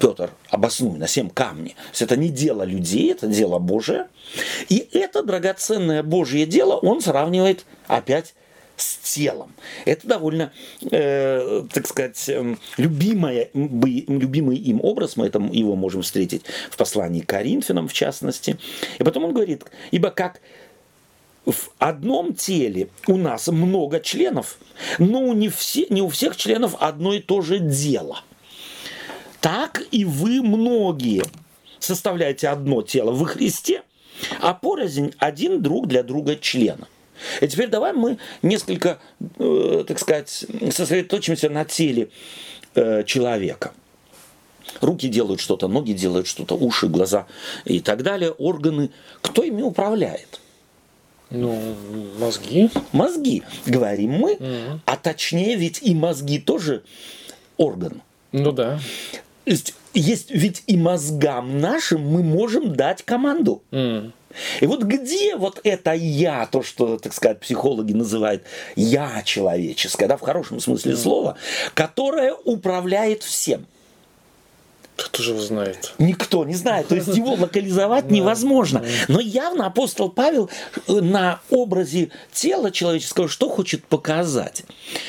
[0.00, 1.70] Петр, обоснуй на семь камни.
[1.70, 4.08] То есть это не дело людей, это дело Божие.
[4.68, 8.34] И это драгоценное Божье дело он сравнивает опять
[8.76, 9.54] с телом.
[9.84, 10.52] Это довольно,
[10.90, 17.20] э, так сказать, э, любимая, любимый им образ, мы это, его можем встретить в послании
[17.20, 18.58] к Коринфянам, в частности.
[18.98, 20.40] И потом он говорит, ибо как
[21.46, 24.58] в одном теле у нас много членов,
[24.98, 28.22] но не, все, не у всех членов одно и то же дело.
[29.44, 31.22] Так и вы многие
[31.78, 33.82] составляете одно тело во Христе,
[34.40, 36.88] а порознь один друг для друга члена.
[37.42, 38.98] И теперь давай мы несколько,
[39.38, 42.08] э, так сказать, сосредоточимся на теле
[42.74, 43.74] э, человека.
[44.80, 47.26] Руки делают что-то, ноги делают что-то, уши, глаза
[47.66, 48.92] и так далее, органы.
[49.20, 50.40] Кто ими управляет?
[51.28, 51.76] Ну,
[52.18, 52.70] мозги.
[52.92, 54.80] Мозги, говорим мы, угу.
[54.86, 56.82] а точнее ведь и мозги тоже
[57.58, 58.00] орган.
[58.32, 58.80] Ну да.
[59.46, 63.62] Есть, есть ведь и мозгам нашим мы можем дать команду.
[63.70, 64.12] Mm.
[64.60, 68.42] И вот где вот это я, то, что, так сказать, психологи называют
[68.74, 71.36] я человеческое, да, в хорошем смысле слова,
[71.74, 73.66] которое управляет всем.
[74.96, 75.92] Кто же его знает?
[75.98, 76.88] Никто не знает.
[76.88, 78.84] То есть его локализовать невозможно.
[79.08, 80.50] Но явно апостол Павел
[80.86, 84.62] э, на образе тела человеческого что хочет показать?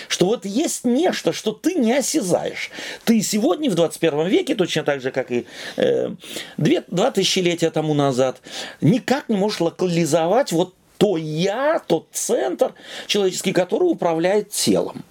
[0.07, 2.71] Что вот есть нечто, что ты не осязаешь.
[3.03, 5.45] Ты сегодня в 21 веке, точно так же, как и
[5.77, 6.09] э,
[6.57, 8.41] две, два тысячелетия тому назад,
[8.81, 12.73] никак не можешь локализовать вот то я, тот центр
[13.05, 15.03] человеческий, который управляет телом.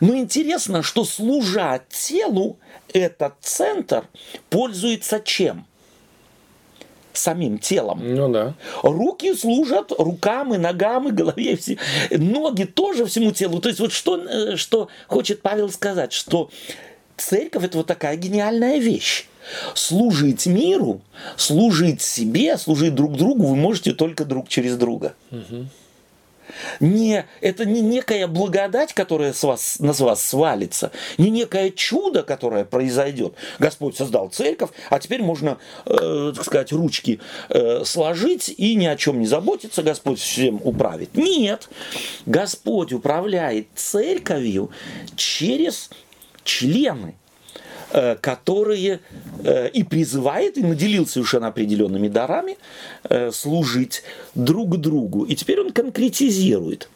[0.00, 2.58] Но интересно, что служа телу,
[2.92, 4.04] этот центр
[4.48, 5.66] пользуется чем?
[7.12, 8.00] самим телом.
[8.02, 8.54] Ну да.
[8.82, 11.56] Руки служат рукам и ногам и голове.
[11.56, 11.76] Все.
[12.10, 13.60] Ноги тоже всему телу.
[13.60, 16.50] То есть вот что, э, что хочет Павел сказать, что
[17.16, 19.26] церковь это вот такая гениальная вещь.
[19.74, 21.00] Служить миру,
[21.36, 25.14] служить себе, служить друг другу вы можете только друг через друга.
[25.30, 25.66] Угу
[26.80, 32.64] не, это не некая благодать, которая с вас, на вас свалится, не некое чудо, которое
[32.64, 33.34] произойдет.
[33.58, 38.96] Господь создал церковь, а теперь можно, э, так сказать, ручки э, сложить и ни о
[38.96, 41.16] чем не заботиться, Господь всем управит.
[41.16, 41.68] Нет,
[42.26, 44.70] Господь управляет церковью
[45.16, 45.90] через
[46.44, 47.14] члены
[48.20, 49.00] которые
[49.44, 52.56] э, и призывает, и наделил совершенно определенными дарами
[53.04, 54.02] э, служить
[54.34, 55.24] друг другу.
[55.24, 56.88] И теперь он конкретизирует.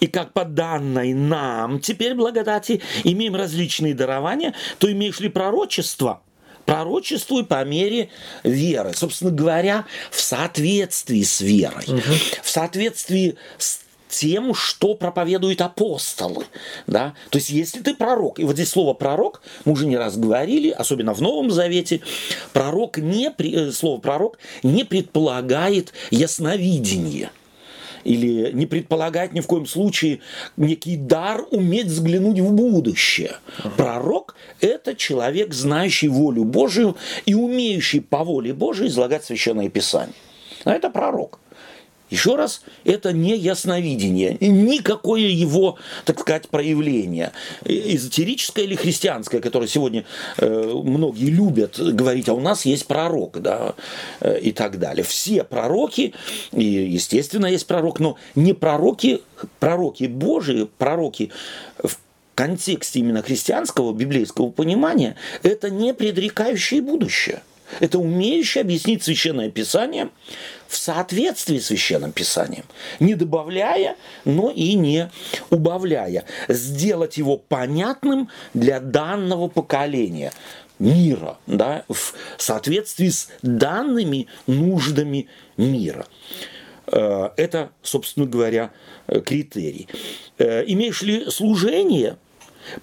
[0.00, 6.22] И как по данной нам теперь благодати имеем различные дарования, то имеешь ли пророчество–
[6.64, 8.10] пророчествуй по мере
[8.42, 8.92] веры.
[8.94, 12.00] Собственно говоря, в соответствии с верой, угу.
[12.42, 13.80] в соответствии с
[14.14, 16.46] тем, что проповедуют апостолы.
[16.86, 17.14] Да?
[17.30, 20.70] То есть, если ты пророк, и вот здесь слово пророк, мы уже не раз говорили,
[20.70, 22.00] особенно в Новом Завете,
[22.52, 27.30] пророк не, э, слово пророк не предполагает ясновидение
[28.04, 30.20] или не предполагает ни в коем случае
[30.56, 33.36] некий дар уметь взглянуть в будущее.
[33.76, 40.14] Пророк– это человек, знающий волю Божию и умеющий по воле Божией излагать Священное Писание.
[40.64, 41.40] Это пророк.
[42.14, 47.32] Еще раз, это не ясновидение, никакое его, так сказать, проявление,
[47.64, 50.04] эзотерическое или христианское, которое сегодня
[50.38, 53.74] э, многие любят говорить, а у нас есть пророк, да,
[54.20, 55.02] э, и так далее.
[55.02, 56.14] Все пророки,
[56.52, 59.20] и, естественно, есть пророк, но не пророки,
[59.58, 61.32] пророки Божии, пророки
[61.82, 61.98] в
[62.36, 67.42] контексте именно христианского, библейского понимания, это не предрекающее будущее.
[67.80, 70.10] Это умеющий объяснить Священное Писание
[70.68, 72.64] в соответствии с Священным Писанием,
[73.00, 75.10] не добавляя, но и не
[75.50, 76.24] убавляя.
[76.48, 80.32] Сделать его понятным для данного поколения
[80.78, 86.06] мира, да, в соответствии с данными нуждами мира.
[86.86, 88.72] Э, это, собственно говоря,
[89.24, 89.88] критерий.
[90.38, 92.16] Э, имеешь ли служение–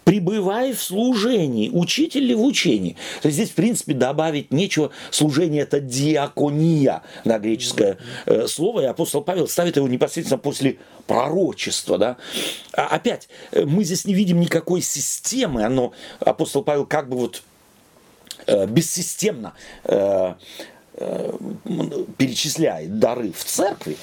[0.04, 2.96] пребывай в служении, учитель ли в учении.
[3.22, 4.91] То есть здесь, в принципе, добавить нечего.
[5.10, 11.98] Служение– это диакония, на греческое э, слово, и апостол Павел ставит его непосредственно после пророчества.
[11.98, 12.17] Да?
[12.74, 17.44] А опять, э, мы здесь не видим никакой системы, оно, апостол Павел как бы вот
[18.48, 20.36] э, бессистемно Э,
[22.18, 23.98] перечисляет дары в церкви,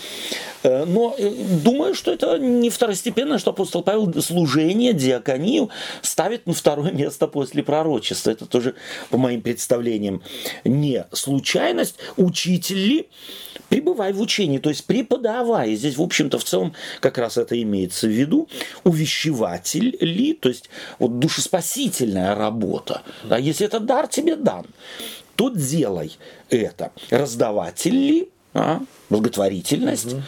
[0.62, 1.30] э, но э,
[1.62, 5.68] думаю, что это не второстепенно, что апостол Павел служение, диаконию
[6.02, 8.30] ставит на второе место после пророчества.
[8.30, 8.74] Это тоже,
[9.10, 10.22] по моим представлениям,
[10.64, 11.96] не случайность.
[12.16, 13.08] Учитель ли,
[13.68, 15.74] пребывай в учении, то есть преподавай.
[15.74, 18.48] Здесь, в общем-то, в целом как раз это имеется в виду.
[18.84, 23.02] Увещеватель ли, то есть вот душеспасительная работа.
[23.24, 24.66] Да, если это дар тебе дан,
[25.38, 26.18] то делай
[26.50, 26.90] это.
[27.10, 30.22] Раздаватель ли, а, благотворительность, угу.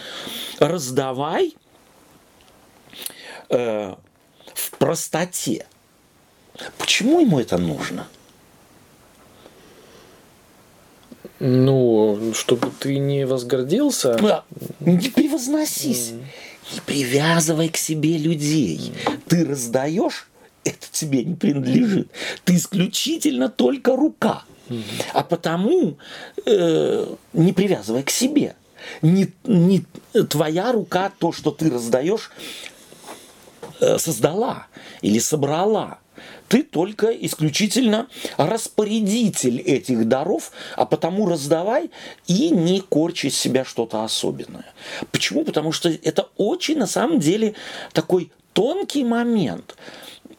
[0.60, 1.56] раздавай
[3.48, 3.96] э,
[4.54, 5.66] в простоте.
[6.78, 8.06] Почему ему это нужно?
[11.40, 14.14] Ну, чтобы ты не возгордился.
[14.14, 14.44] Да.
[14.78, 16.10] Не превозносись.
[16.10, 16.24] Mm.
[16.74, 18.92] Не привязывай к себе людей.
[19.06, 19.20] Mm.
[19.26, 20.28] Ты раздаешь,
[20.62, 22.12] это тебе не принадлежит.
[22.44, 24.44] Ты исключительно только рука.
[25.12, 25.98] А потому
[26.46, 28.54] э, не привязывай к себе.
[29.02, 29.84] Не, не
[30.28, 32.30] твоя рука, то, что ты раздаешь,
[33.80, 34.66] э, создала
[35.02, 35.98] или собрала
[36.50, 41.90] ты только исключительно распорядитель этих даров, а потому раздавай
[42.26, 44.66] и не корчи из себя что-то особенное.
[45.12, 45.44] Почему?
[45.44, 47.54] Потому что это очень на самом деле
[47.92, 49.76] такой тонкий момент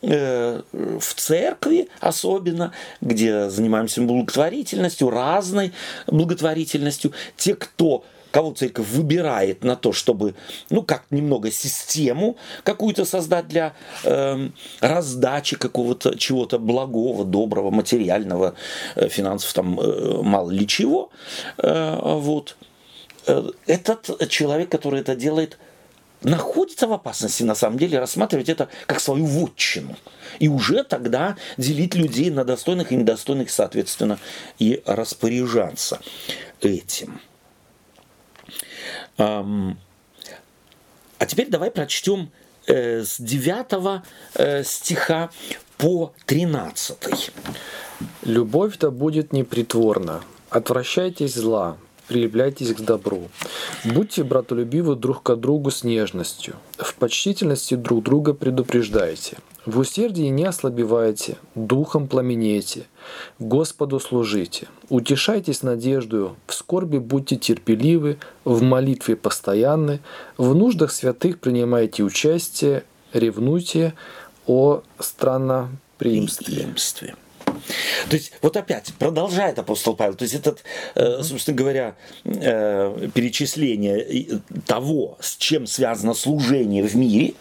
[0.02, 5.74] в церкви особенно, где занимаемся благотворительностью, разной
[6.08, 10.36] благотворительностью, те, кто кого церковь выбирает на то, чтобы,
[10.70, 18.56] ну, как немного систему какую-то создать для э, раздачи какого-то чего-то благого, доброго, материального,
[18.96, 21.12] э, финансов там э, мало ли чего.
[21.58, 22.56] Э, вот.
[23.28, 25.58] Э, этот человек, который это делает,
[26.22, 29.96] находится в опасности на самом деле рассматривать это как свою вотчину.
[30.40, 34.20] И уже тогда делить людей на достойных и недостойных, соответственно,
[34.60, 36.00] и распоряжаться
[36.62, 37.20] этим.
[39.18, 39.76] А
[41.28, 42.32] теперь давай прочтем
[42.66, 44.04] э, с 9
[44.36, 45.30] э, стиха
[45.78, 47.32] по 13.
[48.24, 51.78] «Любовь да будет непритворна, отвращайтесь зла,
[52.12, 53.30] прилепляйтесь к добру.
[53.86, 60.44] Будьте братолюбивы друг к другу с нежностью, в почтительности друг друга предупреждайте, в усердии не
[60.44, 62.84] ослабевайте, духом пламенейте,
[63.40, 70.02] Господу служите, утешайтесь надеждою, в скорби будьте терпеливы, в молитве постоянны,
[70.38, 73.94] в нуждах святых принимайте участие, ревнуйте
[74.48, 77.16] о странноприимстве.
[78.10, 80.64] То есть, вот опять, продолжает апостол Павел, то есть этот,
[80.96, 87.34] э, собственно говоря, э, перечисление того, с чем связано служение в мире,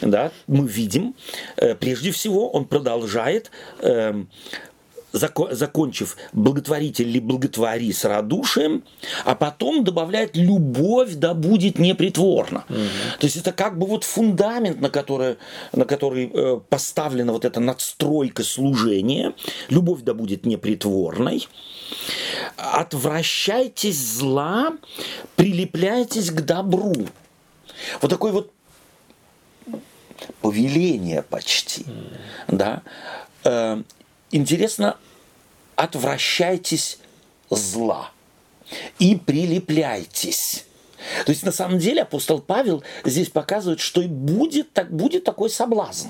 [0.00, 1.14] да, мы видим,
[1.56, 3.50] э, прежде всего он продолжает
[5.12, 8.84] эм, закончив благотворитель или благотвори с радушием,
[9.24, 12.64] а потом добавляет любовь да будет непритворна.
[12.68, 12.78] Угу.
[13.20, 15.36] То есть это как бы вот фундамент, на который,
[15.72, 19.34] на который э, поставлена вот эта надстройка служения.
[19.68, 21.46] Любовь да будет непритворной.
[22.56, 24.72] Отвращайтесь зла,
[25.36, 26.94] прилепляйтесь к добру.
[28.00, 28.52] Вот такой вот
[30.40, 32.16] повеление почти, mm.
[32.48, 32.82] да,
[33.44, 33.82] э,
[34.30, 34.96] интересно,
[35.76, 36.98] отвращайтесь
[37.50, 38.10] зла
[38.98, 40.66] и прилепляйтесь.
[41.24, 45.50] То есть на самом деле апостол Павел здесь показывает, что и будет, так, будет такой
[45.50, 46.08] соблазн.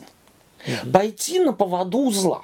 [0.92, 2.42] Пойти на поводу зла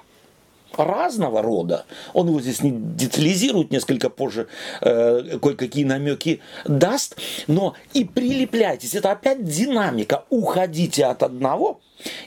[0.76, 1.86] разного рода.
[2.12, 4.48] Он его здесь не детализирует, несколько позже
[4.80, 8.94] э, кое-какие намеки даст, но и прилепляйтесь.
[8.94, 10.24] Это опять динамика.
[10.28, 11.80] Уходите от одного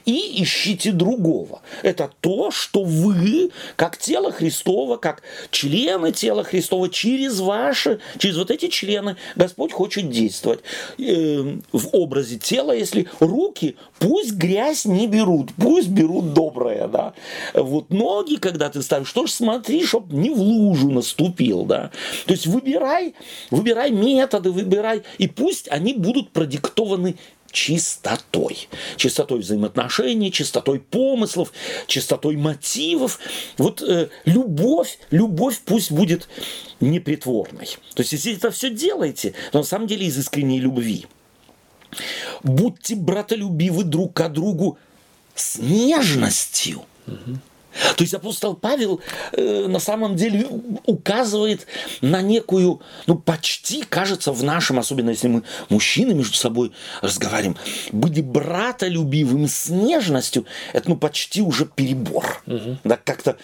[0.05, 1.62] и ищите другого.
[1.84, 8.51] Это то, что вы, как тело Христова, как члены тела Христова, через ваши, через вот
[8.51, 10.62] эти члены Господь хочет действовать.
[10.97, 17.13] Э, в образе тела, если руки, пусть грязь не берут, пусть берут доброе, да.
[17.53, 21.91] Вот ноги, когда ты ставишь, что ж смотри, чтобы не в лужу наступил, да.
[22.25, 23.13] То есть выбирай,
[23.51, 27.15] выбирай методы, выбирай, и пусть они будут продиктованы
[27.51, 28.69] чистотой.
[28.97, 31.51] Чистотой взаимоотношений, чистотой помыслов,
[31.88, 33.19] чистотой мотивов.
[33.57, 36.27] Вот э, любовь, любовь пусть будет
[36.79, 37.67] непритворной.
[37.95, 41.07] То есть, если это все делаете, то на самом деле из искренней любви.
[42.43, 44.77] Будьте братолюбивы друг к другу
[45.35, 46.83] с нежностью.
[47.07, 47.39] Угу.
[47.96, 49.02] То есть апостол Павел
[49.34, 50.48] э, на самом деле
[50.86, 51.68] указывает
[52.02, 57.58] на некую, ну почти, кажется, в нашем, особенно если мы мужчины между собой разговариваем,
[57.92, 62.42] быть брата любивым с нежностью, это ну почти уже перебор.
[62.48, 62.78] Угу.
[62.84, 63.38] Да, как-то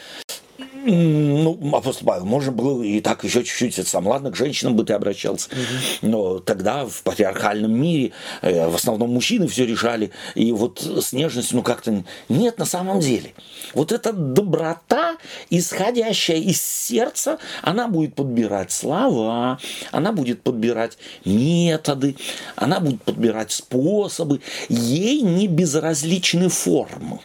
[0.86, 4.84] ну, апостол Павел, можно было и так еще чуть-чуть, это сам, ладно, к женщинам бы
[4.84, 6.10] ты обращался, угу.
[6.10, 8.12] но тогда в патриархальном мире
[8.42, 13.00] э, в основном мужчины все решали, и вот с нежностью, ну как-то нет на самом
[13.00, 13.34] деле.
[13.74, 15.18] Вот эта доброта,
[15.50, 19.60] исходящая из сердца, она будет подбирать слова,
[19.92, 22.16] она будет подбирать методы,
[22.56, 27.20] она будет подбирать способы, ей не безразличны формы.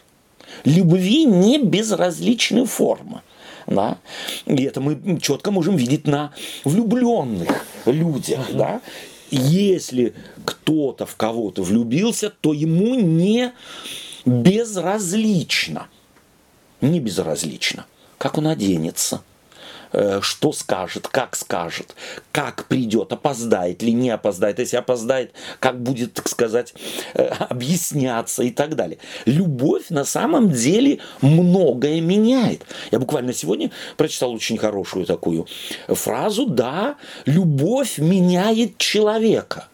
[0.65, 3.21] Любви не безразличны формы.
[3.71, 3.97] Да?
[4.45, 8.51] И это мы четко можем видеть на влюбленных людях.
[8.53, 8.81] Да?
[9.31, 10.13] если
[10.43, 13.53] кто-то в кого-то влюбился, то ему не
[14.25, 15.87] безразлично,
[16.81, 17.85] не безразлично,
[18.17, 19.23] как он оденется–
[20.21, 21.95] что скажет, как скажет,
[22.31, 26.73] как придет, опоздает ли, не опоздает, если опоздает, как будет, так сказать,
[27.13, 28.97] э, объясняться и так далее.
[29.25, 32.63] Любовь на самом деле многое меняет.
[32.91, 35.47] Я буквально сегодня прочитал очень хорошую такую
[35.87, 39.67] фразу, да, любовь меняет человека.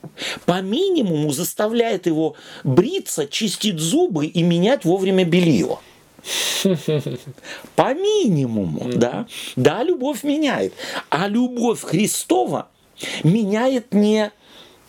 [0.45, 5.79] По минимуму заставляет его бриться, чистить зубы и менять вовремя белье.
[7.75, 9.27] По минимуму, да.
[9.55, 10.73] Да, любовь меняет.
[11.09, 12.69] А любовь Христова
[13.23, 14.31] меняет не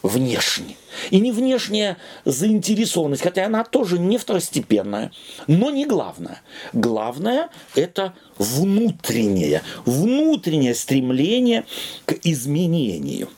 [0.03, 0.76] внешне.
[1.11, 5.12] И не внешняя заинтересованность, хотя она тоже не второстепенная,
[5.47, 6.41] но не главное.
[6.72, 11.64] Главное– это внутреннее, внутреннее стремление
[12.05, 13.28] к изменению.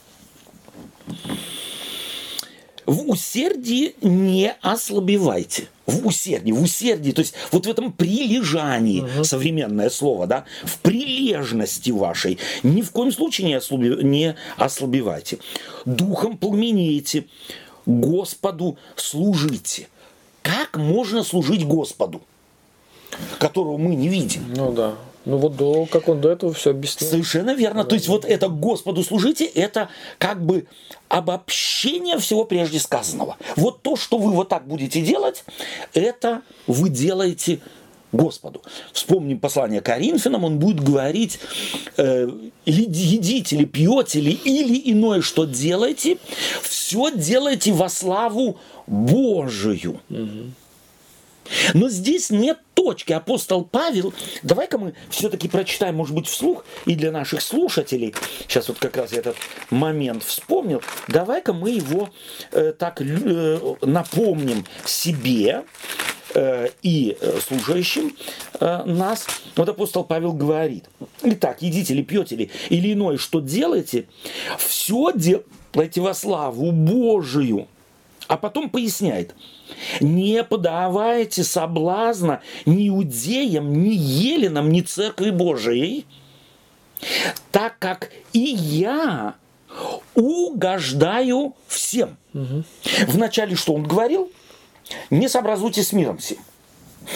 [2.87, 9.25] В усердии не ослабевайте– в усердии, в усердии, то есть вот в этом прилежании, угу.
[9.25, 15.39] современное слово, да, в прилежности вашей, ни в коем случае не, ослабе, не ослабевайте.
[15.85, 17.27] Духом пламенейте,
[17.87, 19.89] Господу служите.
[20.43, 22.23] Как можно служить Господу,
[23.39, 24.43] которого мы не видим?
[24.57, 24.95] Ну да.
[25.27, 27.11] Ну вот до, как он до этого все объяснил.
[27.11, 27.85] Совершенно верно.
[27.85, 30.67] То есть вот это Господу служите, это как бы
[31.11, 33.37] обобщение всего прежде сказанного.
[33.57, 35.45] Вот то, что вы вот так будете делать,
[35.93, 37.61] это вы делаете
[38.13, 38.63] Господу.
[38.93, 41.41] Вспомним послание Коринфянам, он будет говорить,
[41.97, 42.29] э,
[42.65, 46.17] едите или пьете или, или иное, что делаете,
[46.63, 50.01] все делайте во славу Божию.
[50.11, 50.53] Угу.
[51.75, 53.13] Но здесь нет точки.
[53.13, 58.15] Апостол Павел, давай-ка мы все-таки прочитаем, может быть, вслух и для наших слушателей.
[58.49, 59.37] Сейчас вот как раз я этот
[59.69, 60.83] момент вспомнил.
[61.07, 62.09] Давай-ка мы его
[62.53, 65.65] э, так э, напомним себе
[66.35, 68.17] э, и э, служащим
[68.61, 69.27] э, нас.
[69.57, 70.87] Вот апостол Павел говорит.
[71.23, 74.07] Итак, едите ли, пьете ли, или иное, что делаете,
[74.57, 77.69] все делайте во славу Божию.
[78.27, 79.35] А потом поясняет–
[80.01, 86.07] не подавайте соблазна ни иудеям, ни еленам, ни церкви Божией,
[87.51, 89.35] так как и я
[90.15, 92.17] угождаю всем.
[92.35, 92.65] Угу.
[93.09, 94.31] Вначале что он говорил?
[95.11, 96.39] Не сообразуйтесь с миром всем,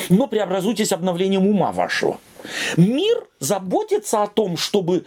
[0.08, 2.18] но преобразуйтесь обновлением ума вашего.
[2.76, 5.06] Мир заботится о том, чтобы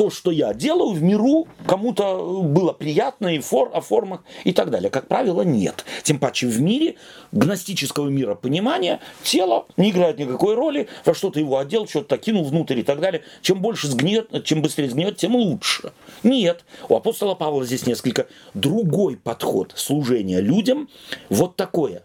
[0.00, 4.70] то, что я делаю в миру, кому-то было приятно и фор, о формах и так
[4.70, 4.88] далее.
[4.88, 5.84] Как правило, нет.
[6.04, 6.94] Тем паче в мире
[7.32, 12.44] гностического мира понимания тело не играет никакой роли, во что ты его одел, что-то кинул
[12.44, 13.24] внутрь и так далее.
[13.42, 15.92] Чем больше сгниет, чем быстрее сгниет, тем лучше.
[16.22, 16.64] Нет.
[16.88, 20.88] У апостола Павла здесь несколько другой подход служения людям.
[21.28, 22.04] Вот такое.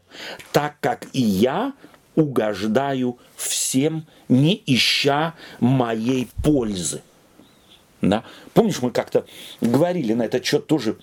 [0.51, 1.71] Так как и я
[2.15, 7.01] угождаю всем, не ища моей пользы.
[8.09, 8.23] Да?
[8.53, 9.25] Помнишь, мы как-то
[9.61, 10.97] говорили на этот счет тоже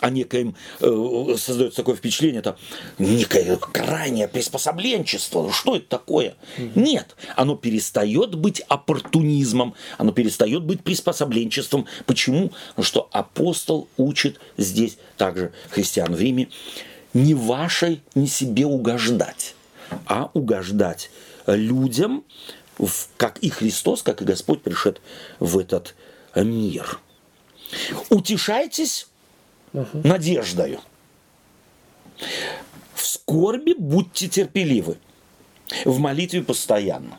[0.00, 2.56] о некоем, э, создается такое впечатление, это
[2.98, 5.52] некое крайнее приспособленчество.
[5.52, 6.36] Что это такое?
[6.56, 6.70] Mm-hmm.
[6.76, 11.86] Нет, оно перестает быть оппортунизмом, оно перестает быть приспособленчеством.
[12.06, 12.52] Почему?
[12.68, 16.48] Потому что апостол учит здесь также христиан в Риме
[17.14, 19.54] не вашей, не себе угождать,
[20.06, 21.10] а угождать
[21.46, 22.24] людям,
[23.16, 25.00] как и Христос, как и Господь пришед
[25.38, 25.94] в этот
[26.34, 27.00] мир.
[28.10, 29.08] Утешайтесь
[29.72, 29.86] угу.
[30.02, 30.80] надеждою.
[32.94, 34.96] В скорби будьте терпеливы.
[35.84, 37.18] В молитве постоянно.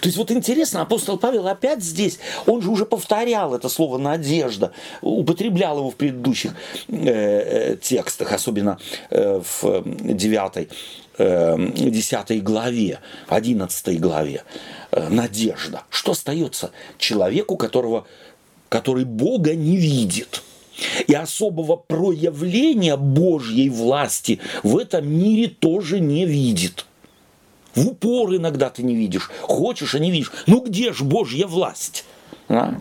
[0.00, 4.72] То есть вот интересно, апостол Павел опять здесь, он же уже повторял это слово «надежда»,
[5.02, 6.52] употреблял его в предыдущих
[6.88, 8.78] э, э текстах, особенно
[9.10, 10.68] э, в 9,
[11.18, 14.44] э, 10 главе, 11 главе.
[14.92, 15.82] Э, надежда.
[15.90, 18.06] Что остается человеку, которого
[18.74, 20.42] который Бога не видит.
[21.06, 26.84] И особого проявления Божьей власти в этом мире тоже не видит.
[27.76, 29.30] В упор иногда ты не видишь.
[29.42, 30.32] Хочешь, а не видишь.
[30.48, 32.04] Ну где же Божья власть?
[32.48, 32.80] А?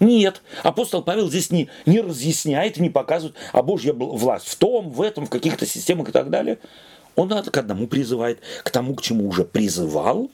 [0.00, 5.00] Нет, апостол Павел здесь не, не разъясняет, не показывает, а Божья власть в том, в
[5.00, 6.58] этом, в каких-то системах и так далее.
[7.14, 10.32] Он к одному призывает, к тому, к чему уже призывал,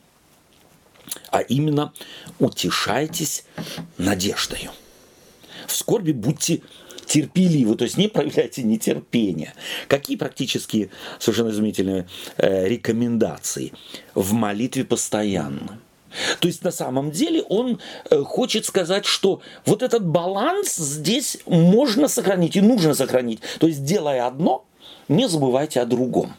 [1.31, 1.93] а именно
[2.39, 3.45] утешайтесь
[3.99, 4.71] надеждою
[5.67, 6.62] в скорби будьте
[7.07, 9.55] терпеливы, то есть не проявляйте нетерпения.
[9.89, 12.07] Какие практические, совершенно изумительные
[12.39, 13.73] э, рекомендации?
[14.15, 15.81] В молитве постоянно.
[16.41, 22.09] То есть на самом деле он э, хочет сказать, что вот этот баланс здесь можно
[22.09, 23.41] сохранить и нужно сохранить.
[23.59, 24.65] То есть делая одно,
[25.09, 26.35] не забывайте о другом.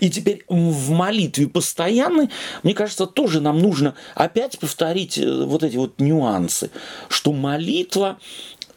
[0.00, 2.28] И теперь в молитве постоянной,
[2.62, 6.70] мне кажется, тоже нам нужно опять повторить э, вот эти вот нюансы,
[7.08, 8.18] что молитва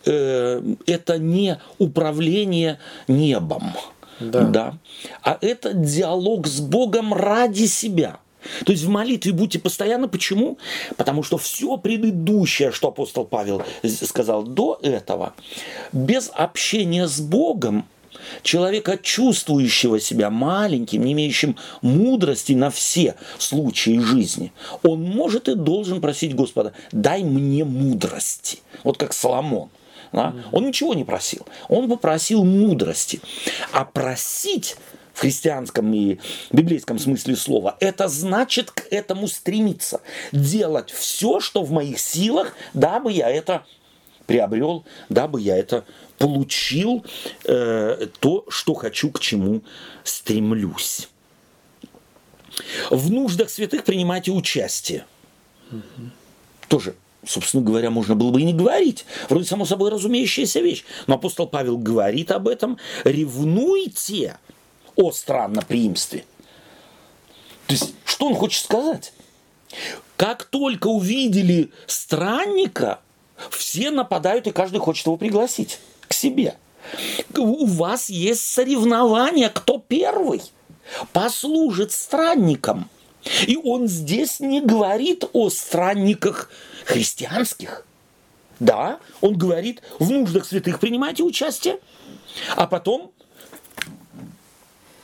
[0.06, 3.74] э, это не управление небом,
[4.20, 4.42] да.
[4.42, 4.78] да,
[5.24, 8.20] а это диалог с Богом ради себя.
[8.66, 10.08] То есть в молитве будьте постоянно.
[10.08, 10.58] Почему?
[10.98, 15.34] Потому что все предыдущее, что апостол Павел сказал до этого,
[15.92, 17.88] без общения с Богом,
[18.44, 24.52] человека, чувствующего себя маленьким, не имеющим мудрости на все случаи жизни,
[24.84, 28.60] он может и должен просить Господа, дай мне мудрости.
[28.84, 29.70] Вот как Соломон.
[30.12, 30.34] Да?
[30.52, 31.46] Он ничего не просил.
[31.68, 33.20] Он попросил мудрости.
[33.72, 34.78] А просить
[35.14, 36.20] в христианском и
[36.52, 40.02] библейском смысле слова, это значит к этому стремиться.
[40.32, 43.66] Делать все, что в моих силах, дабы я это
[44.26, 45.86] приобрел, дабы я это
[46.18, 47.06] получил,
[47.46, 49.62] э, то, что хочу, к чему
[50.04, 51.10] стремлюсь.
[52.90, 55.06] В нуждах святых принимайте участие.
[55.72, 56.10] Угу.
[56.68, 56.96] Тоже
[57.28, 59.06] собственно говоря, можно было бы и не говорить.
[59.30, 60.84] Вроде само собой разумеющаяся вещь.
[61.08, 62.78] Но апостол Павел говорит об этом.
[63.04, 64.38] Ревнуйте
[64.96, 66.26] о странноприимстве.
[67.68, 69.14] То есть, что он хочет сказать?
[70.18, 73.00] Как только увидели странника,
[73.50, 76.56] все нападают, и каждый хочет его пригласить к себе.
[77.36, 80.42] У вас есть соревнование, кто первый
[81.14, 82.90] послужит странникам.
[83.48, 86.52] И он здесь не говорит о странниках
[86.86, 87.86] христианских.
[88.60, 91.80] Да, он говорит, в нуждах святых принимайте участие,
[92.56, 93.12] а потом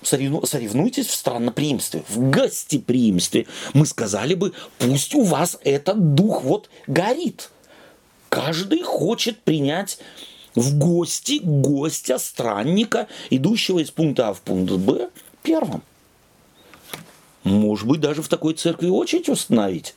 [0.03, 3.47] соревнуйтесь в странноприимстве, в гостеприимстве.
[3.73, 7.49] Мы сказали бы, пусть у вас этот дух вот горит–
[8.31, 9.99] Каждый хочет принять
[10.55, 15.09] в гости гостя, странника, идущего из пункта А в пункт Б
[15.43, 15.83] первым.
[17.43, 19.95] Может быть, даже в такой церкви очередь установить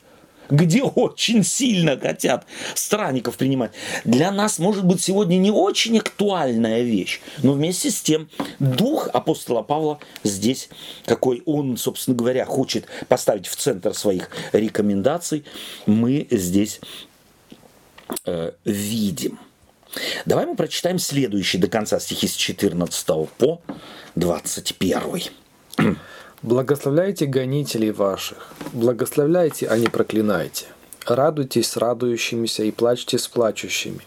[0.51, 3.71] где очень сильно хотят странников принимать.
[4.03, 8.29] Для нас, может быть, сегодня не очень актуальная вещь, но вместе с тем
[8.59, 10.69] дух апостола Павла здесь,
[11.07, 15.45] какой он, собственно говоря, хочет поставить в центр своих рекомендаций,
[15.87, 16.79] мы здесь
[18.25, 19.39] э, видим.
[20.25, 23.61] Давай мы прочитаем следующий до конца стихи с 14 по
[24.15, 25.23] 21.
[26.41, 30.65] «Благословляйте гонителей ваших, благословляйте, а не проклинайте.
[31.05, 34.01] Радуйтесь с радующимися и плачьте с плачущими.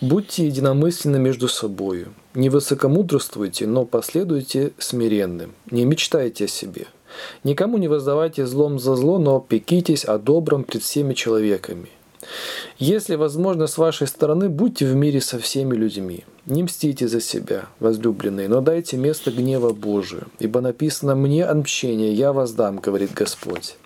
[0.00, 2.12] Будьте единомысленны между собою.
[2.34, 5.54] Не высокомудрствуйте, но последуйте смиренным.
[5.70, 6.86] Не мечтайте о себе.
[7.44, 11.88] Никому не воздавайте злом за зло, но пекитесь о добром пред всеми человеками.
[12.78, 16.24] Если возможно с вашей стороны, будьте в мире со всеми людьми.
[16.46, 22.32] Не мстите за себя, возлюбленные, но дайте место гнева Божию, ибо написано «Мне отмщение, я
[22.32, 23.76] воздам», говорит Господь.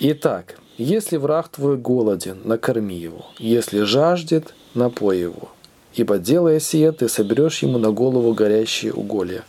[0.00, 5.50] Итак, если враг твой голоден, накорми его, если жаждет, напой его.
[5.94, 9.44] Ибо делая сие, ты соберешь ему на голову горящие уголья.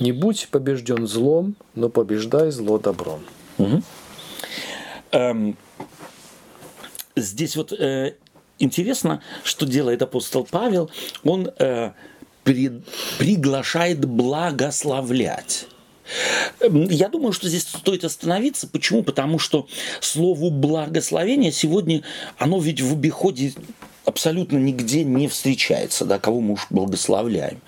[0.00, 3.20] Не будь побежден злом, но побеждай зло добром.
[3.58, 3.82] Угу.
[5.12, 5.56] Эм,
[7.16, 8.14] здесь вот э,
[8.58, 10.90] интересно, что делает апостол Павел.
[11.24, 11.92] Он э,
[12.44, 12.82] при,
[13.18, 15.66] приглашает благословлять.
[16.60, 18.68] Я думаю, что здесь стоит остановиться.
[18.68, 19.02] Почему?
[19.02, 19.68] Потому что
[20.00, 22.02] слово благословение сегодня,
[22.38, 23.52] оно ведь в обиходе
[24.04, 27.60] абсолютно нигде не встречается, да, кого мы уж благословляем.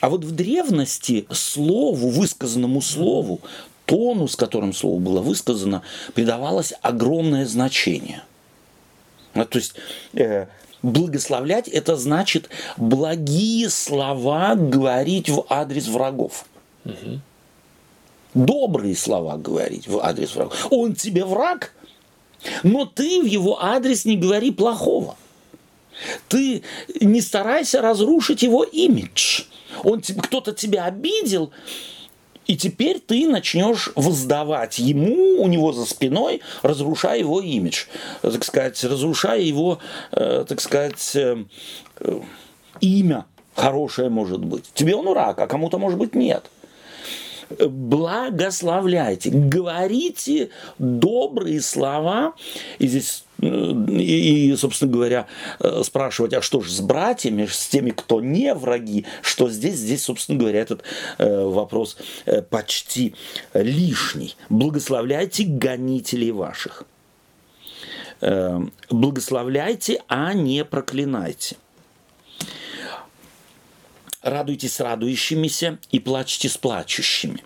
[0.00, 3.40] А вот в древности слову, высказанному слову,
[3.84, 5.82] тону, с которым слово было высказано,
[6.14, 8.22] придавалось огромное значение–
[9.44, 9.74] то есть
[10.14, 10.46] э,
[10.82, 16.46] благословлять это значит благие слова говорить в адрес врагов.
[16.84, 17.20] Угу.
[18.34, 20.66] Добрые слова говорить в адрес врагов.
[20.70, 21.72] Он тебе враг,
[22.62, 25.16] но ты в его адрес не говори плохого.
[26.28, 26.62] Ты
[27.00, 29.44] не старайся разрушить его имидж.
[29.82, 31.50] Он, кто-то тебя обидел,
[32.46, 37.86] и теперь ты начнешь воздавать ему, у него за спиной, разрушая его имидж,
[38.22, 39.78] так сказать, разрушая его,
[40.12, 41.44] э, так сказать, э,
[42.00, 42.20] э,
[42.80, 44.64] имя хорошее может быть.
[44.74, 46.44] Тебе он враг, а кому-то может быть нет
[47.48, 52.34] благословляйте, говорите добрые слова.
[52.80, 55.26] И здесь и, собственно говоря,
[55.60, 60.04] э, спрашивать, а что же с братьями, с теми, кто не враги, что здесь, здесь,
[60.04, 60.82] собственно говоря, этот
[61.18, 63.14] э, вопрос э, почти
[63.52, 64.36] лишний.
[64.48, 66.84] Благословляйте гонителей ваших.
[68.20, 68.60] э,
[68.90, 71.56] благословляйте, а не проклинайте.
[74.22, 77.42] Радуйтесь радующимися и плачьте с плачущими.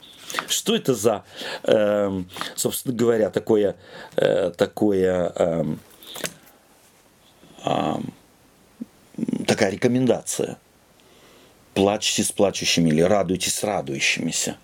[0.48, 1.24] Что это за,
[1.64, 2.22] э,
[2.54, 3.76] собственно говоря, такое,
[4.16, 5.64] э, такое э,
[7.64, 7.94] э,
[9.46, 10.58] такая рекомендация?
[11.74, 14.56] Плачьте с плачущими или радуйтесь с радующимися.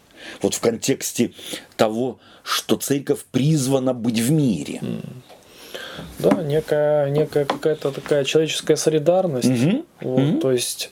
[0.43, 1.33] Вот в контексте
[1.77, 4.81] того, что церковь призвана быть в мире.
[6.19, 9.49] Да, некая, некая какая-то такая человеческая солидарность.
[9.49, 9.85] Угу.
[10.01, 10.41] Вот, угу.
[10.41, 10.91] То есть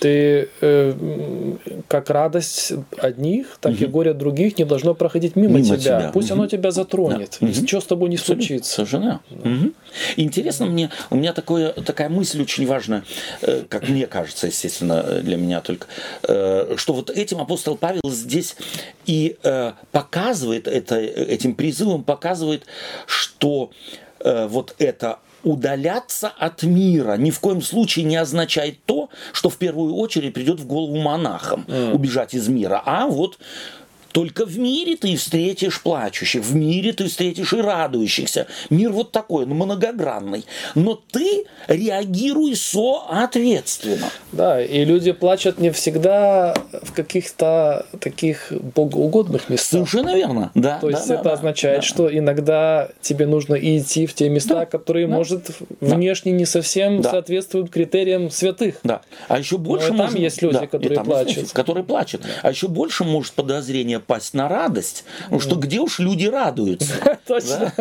[0.00, 1.54] ты э,
[1.88, 3.84] как радость одних, так угу.
[3.84, 6.00] и горе других не должно проходить мимо, мимо тебя.
[6.00, 6.10] тебя.
[6.12, 6.40] Пусть угу.
[6.40, 7.38] оно тебя затронет.
[7.40, 7.46] Да.
[7.46, 7.60] Угу.
[7.60, 8.72] Ничего с тобой не случится.
[8.72, 9.20] Совершенно.
[9.30, 9.50] Да.
[9.50, 9.72] Угу.
[10.16, 13.04] Интересно мне, у меня такое, такая мысль очень важная,
[13.42, 15.86] э, как мне кажется, естественно, для меня только,
[16.22, 18.56] э, что вот этим апостол Павел здесь
[19.06, 22.64] и э, показывает, это, этим призывом показывает,
[23.06, 23.70] что
[24.20, 29.56] э, вот это удаляться от мира ни в коем случае не означает то, что в
[29.56, 31.92] первую очередь придет в голову монахам mm.
[31.92, 33.38] убежать из мира, а вот
[34.12, 38.46] только в мире ты встретишь плачущих, в мире ты встретишь и радующихся.
[38.70, 40.44] Мир вот такой, он многогранный.
[40.74, 44.10] Но ты реагируй соответственно.
[44.32, 49.70] Да, и люди плачут не всегда в каких-то таких богоугодных местах.
[49.70, 50.78] Совершенно верно, да.
[50.78, 51.86] То есть да, это да, означает, да.
[51.86, 55.50] что иногда тебе нужно идти в те места, да, которые, да, может,
[55.80, 55.94] да.
[55.94, 57.10] внешне не совсем да.
[57.10, 58.76] соответствуют критериям святых.
[58.82, 59.02] Да.
[59.28, 59.92] А еще больше...
[59.92, 61.36] Но там есть люди, да, которые плачут.
[61.36, 62.22] Есть, которые плачут.
[62.22, 62.28] Да.
[62.42, 67.18] А еще больше может подозрение решение пасть на радость, ну что где уж люди радуются.
[67.26, 67.72] Точно.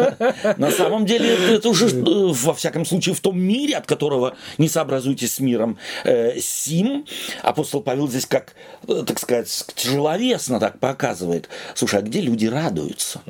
[0.58, 4.70] На самом деле это уже, э, во всяком случае, в том мире, от которого не
[4.70, 7.06] сообразуйтесь с миром э, сим,
[7.44, 8.54] апостол Павел здесь как,
[8.88, 11.50] э, так сказать, тяжеловесно так показывает.
[11.76, 13.22] Слушай, а где люди радуются?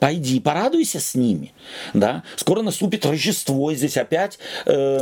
[0.00, 1.52] Пойди, порадуйся с ними.
[1.94, 2.22] Да?
[2.36, 5.00] Скоро наступит Рождество, и здесь опять э,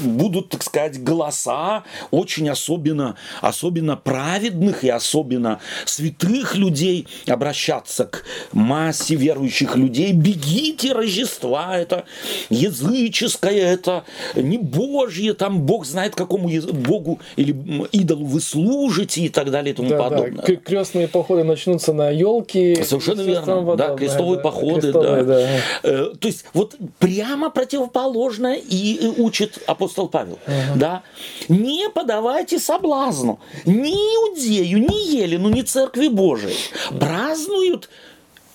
[0.00, 9.14] будут, так сказать, голоса очень особенно, особенно праведных и особенно святых людей обращаться к массе
[9.14, 10.12] верующих людей.
[10.12, 12.04] Бегите, Рождества, это
[12.50, 14.04] языческое, это
[14.34, 17.54] не Божье, там Бог знает, какому Богу или
[17.92, 20.44] идолу вы служите и так далее и тому да, подобное.
[20.46, 20.56] Да.
[20.56, 22.82] Крестные походы начнутся на елки.
[22.82, 23.76] Совершенно верно.
[23.76, 23.94] Да,
[24.24, 25.22] крестовые походы, да.
[25.22, 25.48] да.
[25.82, 31.02] Э, то есть вот прямо противоположное и учит апостол Павел, uh да.
[31.48, 36.56] Не подавайте соблазну ни иудею, ни елену, ни церкви Божией.
[36.98, 37.88] Празднуют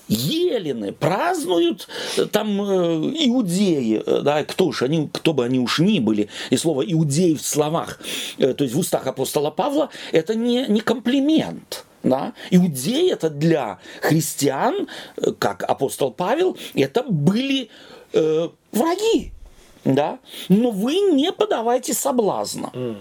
[0.08, 6.00] елены, празднуют э, там э, иудеи, да, кто ж они, кто бы они уж ни
[6.00, 8.00] были, и слово иудеи в словах,
[8.38, 12.32] то есть в устах апостола Павла, это не, не комплимент, да?
[12.50, 17.70] Иудеи это для христиан, э, как апостол Павел, это были
[18.12, 19.32] э, враги.
[19.84, 20.18] Да?
[20.48, 22.70] Но вы не подавайте соблазна.
[22.74, 22.96] Mm.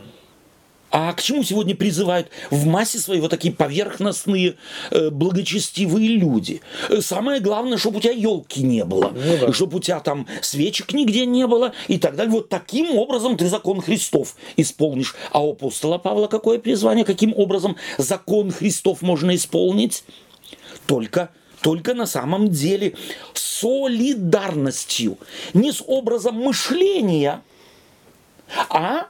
[0.92, 4.56] А к чему сегодня призывают в массе своей вот такие поверхностные,
[4.92, 6.62] э, благочестивые люди?
[6.90, 9.54] Э, самое главное, чтобы у тебя елки не было, ну, да.
[9.54, 12.32] чтобы у тебя там свечек нигде не было и так далее.
[12.32, 15.16] Вот таким образом ты закон Христов исполнишь.
[15.32, 17.06] А у апостола Павла какое призвание?
[17.06, 20.04] Каким образом закон Христов можно исполнить?
[20.88, 21.30] Только
[21.62, 22.96] только на самом деле
[23.34, 25.18] солидарностью,
[25.54, 27.42] не с образом мышления,
[28.70, 29.08] а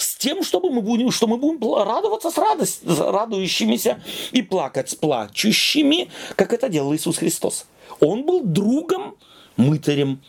[0.00, 4.94] с тем, чтобы мы будем, что мы будем радоваться с радость, радующимися и плакать с
[4.94, 7.66] плачущими, как это делал Иисус Христос.
[8.00, 9.16] Он был другом,
[9.56, 10.20] мытарем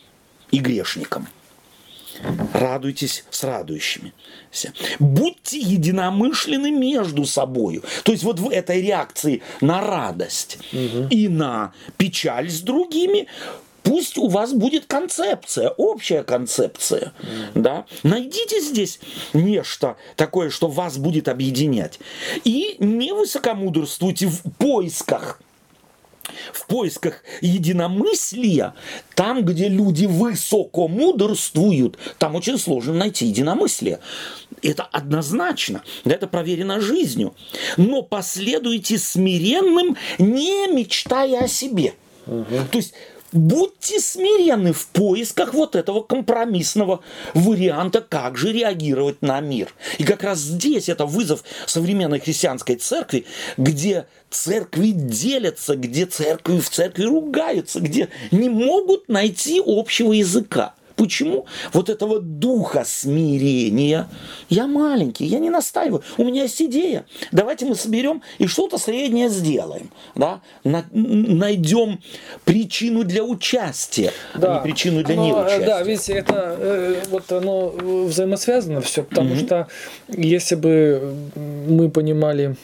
[0.50, 1.26] и грешником.
[2.52, 4.12] Радуйтесь с радующими.
[4.98, 7.82] Будьте единомышленны между собой.
[8.04, 11.08] То есть вот в этой реакции на радость угу.
[11.10, 13.28] и на печаль с другими
[13.82, 17.12] Пусть у вас будет концепция, общая концепция.
[17.20, 17.62] Mm.
[17.62, 17.86] Да?
[18.02, 19.00] Найдите здесь
[19.32, 21.98] нечто такое, что вас будет объединять.
[22.44, 25.40] И не высокомудрствуйте в поисках
[26.52, 28.74] в поисках единомыслия,
[29.14, 33.98] там, где люди высоко мудрствуют, там очень сложно найти единомыслие.
[34.62, 37.34] Это однозначно, это проверено жизнью.
[37.76, 41.94] Но последуйте смиренным, не мечтая о себе.
[42.26, 42.46] Угу.
[42.70, 42.94] То есть
[43.32, 47.00] Будьте смиренны в поисках вот этого компромиссного
[47.32, 49.74] варианта, как же реагировать на мир.
[49.98, 53.24] И как раз здесь это вызов современной христианской церкви,
[53.56, 60.74] где церкви делятся, где церкви в церкви ругаются, где не могут найти общего языка.
[60.96, 61.46] Почему?
[61.72, 64.08] Вот этого духа смирения.
[64.48, 66.02] Я маленький, я не настаиваю.
[66.18, 67.04] У меня есть идея.
[67.32, 69.90] Давайте мы соберем и что-то среднее сделаем.
[70.14, 70.40] Да?
[70.64, 72.00] На, найдем
[72.44, 74.56] причину для участия, да.
[74.56, 75.66] а не причину для оно, неучастия.
[75.66, 79.46] Да, видите, это э, вот оно взаимосвязано все, потому mm-hmm.
[79.46, 79.68] что
[80.08, 81.14] если бы
[81.66, 82.56] мы понимали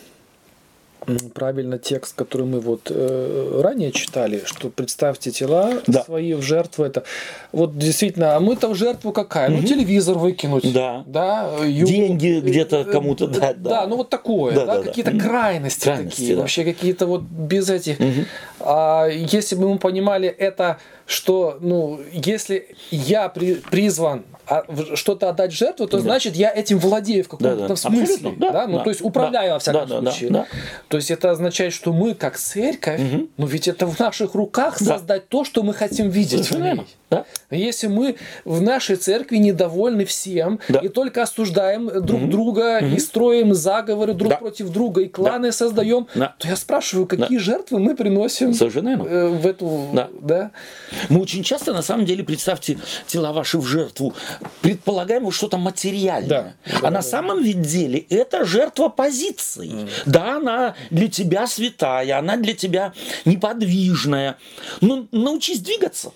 [1.35, 6.03] правильно текст, который мы вот э, ранее читали, что представьте тела да.
[6.03, 6.85] свои в жертву.
[6.85, 7.05] Это
[7.53, 9.51] вот действительно, а мы-то в жертву какая?
[9.51, 9.61] Угу.
[9.61, 11.87] Ну телевизор выкинуть, да, да, ю...
[11.87, 15.21] деньги где-то кому-то дать, да, да, ну вот такое, да, да, да какие-то да.
[15.21, 16.41] крайности, крайности такие, да.
[16.43, 17.99] вообще какие-то вот без этих.
[18.01, 18.25] Угу.
[18.61, 20.79] А если бы мы понимали это,
[21.09, 26.03] что ну если я при, призван а что-то отдать жертву, то да.
[26.03, 27.77] значит я этим владею в каком-то да, да.
[27.77, 28.35] смысле.
[28.37, 28.67] Да, да?
[28.67, 30.31] Ну, да, то есть управляю да, во всяком да, случае.
[30.31, 30.47] Да, да.
[30.89, 33.29] То есть это означает, что мы как церковь, угу.
[33.39, 34.97] ну ведь это в наших руках да.
[34.97, 36.83] создать то, что мы хотим видеть в ней.
[37.11, 37.25] Да?
[37.51, 40.81] Если мы в нашей церкви недовольны всем да.
[40.81, 42.31] и только осуждаем друг угу.
[42.31, 42.95] друга угу.
[42.95, 44.37] и строим заговоры друг да.
[44.37, 45.53] против друга и кланы да.
[45.53, 46.35] создаем, да.
[46.39, 47.45] то я спрашиваю, какие да.
[47.45, 49.89] жертвы мы приносим э, в эту...
[49.95, 50.09] Да.
[50.21, 50.51] Да?
[51.09, 54.15] Мы очень часто, на самом деле, представьте, тела ваши в жертву
[54.61, 56.29] предполагаем вот что-то материальное.
[56.29, 57.03] Да, а да, на да.
[57.03, 59.69] самом деле это жертва позиции.
[59.69, 59.89] Mm.
[60.07, 62.93] Да, она для тебя святая, она для тебя
[63.25, 64.37] неподвижная.
[64.81, 66.13] Но научись двигаться.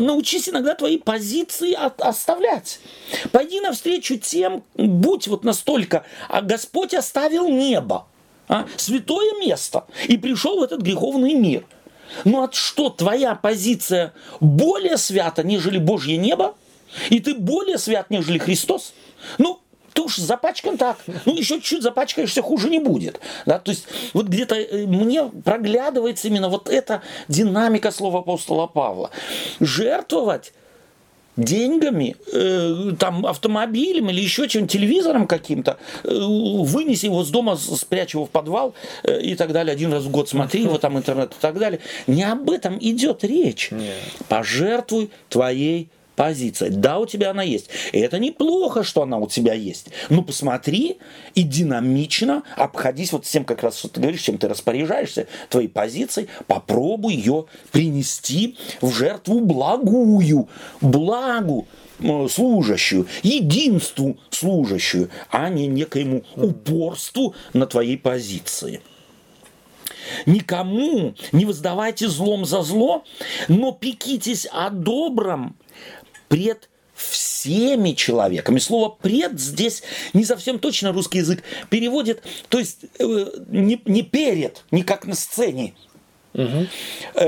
[0.00, 2.80] Научись иногда твои позиции от, оставлять.
[3.30, 8.06] Пойди навстречу тем, будь вот настолько, а Господь оставил небо,
[8.48, 11.66] а, святое место, и пришел в этот греховный мир.
[12.24, 16.54] Ну а что, твоя позиция более свята, нежели Божье небо?
[17.10, 18.94] И ты более свят, нежели Христос.
[19.38, 19.60] Ну,
[19.94, 23.20] ты уж запачкан так, ну еще чуть-чуть запачкаешься, хуже не будет.
[23.46, 23.58] Да?
[23.58, 29.10] То есть вот где-то э, мне проглядывается именно вот эта динамика слова апостола Павла.
[29.60, 30.52] Жертвовать
[31.36, 38.14] деньгами, э, там, автомобилем или еще чем-нибудь, телевизором каким-то, э, вынеси его с дома, спрячь
[38.14, 41.32] его в подвал э, и так далее, один раз в год смотри его, там интернет
[41.32, 41.80] и так далее.
[42.06, 43.70] Не об этом идет речь.
[43.72, 43.94] Нет.
[44.28, 46.70] Пожертвуй твоей позиция.
[46.70, 47.68] Да, у тебя она есть.
[47.92, 49.88] И это неплохо, что она у тебя есть.
[50.08, 50.98] Но посмотри
[51.34, 55.68] и динамично обходись вот с тем, как раз что ты говоришь, чем ты распоряжаешься, твоей
[55.68, 60.48] позицией, попробуй ее принести в жертву благую,
[60.80, 61.66] благу
[62.28, 68.80] служащую, единству служащую, а не некоему упорству на твоей позиции.
[70.26, 73.04] Никому не воздавайте злом за зло,
[73.48, 75.56] но пекитесь о добром
[76.34, 78.58] пред всеми человеками.
[78.58, 84.64] Слово «пред» здесь не совсем точно русский язык переводит, то есть э, не, не перед,
[84.72, 85.74] не как на сцене,
[86.32, 86.66] угу.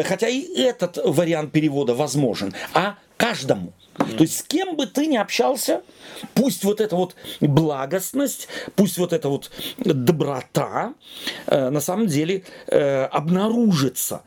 [0.04, 3.72] хотя и этот вариант перевода возможен, а каждому.
[3.96, 5.82] То есть с кем бы ты ни общался,
[6.34, 10.94] пусть вот эта вот благостность, пусть вот эта вот доброта
[11.46, 14.22] э, на самом деле э, обнаружится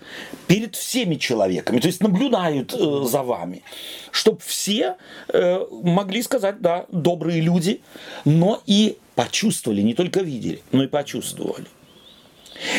[0.47, 3.63] перед всеми человеками, то есть наблюдают э, за вами,
[4.11, 4.97] чтобы все
[5.27, 7.81] э, могли сказать, да, добрые люди,
[8.25, 11.67] но и почувствовали, не только видели, но и почувствовали.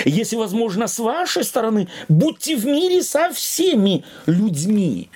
[0.04, 5.10] Если возможно, с вашей стороны, будьте в мире со всеми людьми.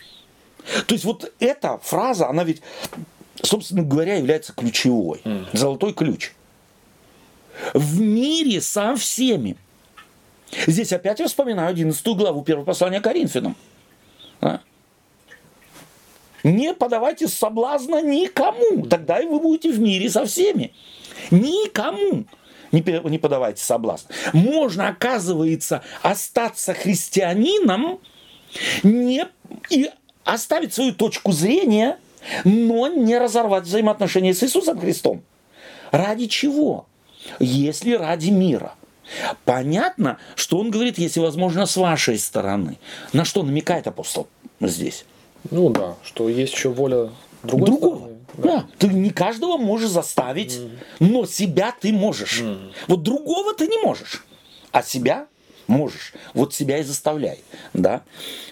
[0.87, 2.63] То есть вот эта фраза, она ведь,
[3.43, 5.21] собственно говоря, является ключевой.
[5.25, 5.47] Mm.
[5.53, 6.33] Золотой ключ.
[7.73, 9.57] В мире со всеми.
[10.67, 13.57] Здесь опять я вспоминаю 11 главу первого послания Коринфянам.
[14.41, 14.61] А?
[16.43, 20.73] Не подавайте соблазна никому, тогда и вы будете в мире со всеми.
[21.31, 22.27] Никому
[22.75, 24.09] не, не подавайте соблазн.
[24.33, 28.01] Можно, оказывается, остаться христианином
[28.83, 29.27] не,
[29.71, 29.91] и
[30.25, 31.99] оставить свою точку зрения,
[32.45, 35.23] но не разорвать взаимоотношения с Иисусом Христом.
[35.91, 36.87] Ради чего?
[37.39, 38.75] Если ради мира.
[39.45, 42.79] Понятно, что он говорит, если возможно, с вашей стороны.
[43.13, 44.27] На что намекает апостол
[44.61, 45.05] здесь?
[45.51, 47.11] Ну да, что есть еще воля
[47.43, 47.97] другой Другого.
[47.97, 48.19] Стороны.
[48.37, 48.43] Да.
[48.43, 50.71] да, ты не каждого можешь заставить, mm.
[51.01, 52.41] но себя ты можешь.
[52.41, 52.73] Mm.
[52.89, 54.25] Вот другого ты не можешь,
[54.73, 55.27] а себя
[55.67, 56.15] можешь.
[56.33, 57.41] Вот себя и заставляй,
[57.75, 58.03] да.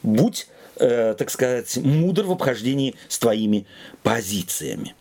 [0.03, 0.47] Будь
[0.83, 3.67] э, так сказать, мудр в обхождении с твоими
[4.03, 4.95] позициями.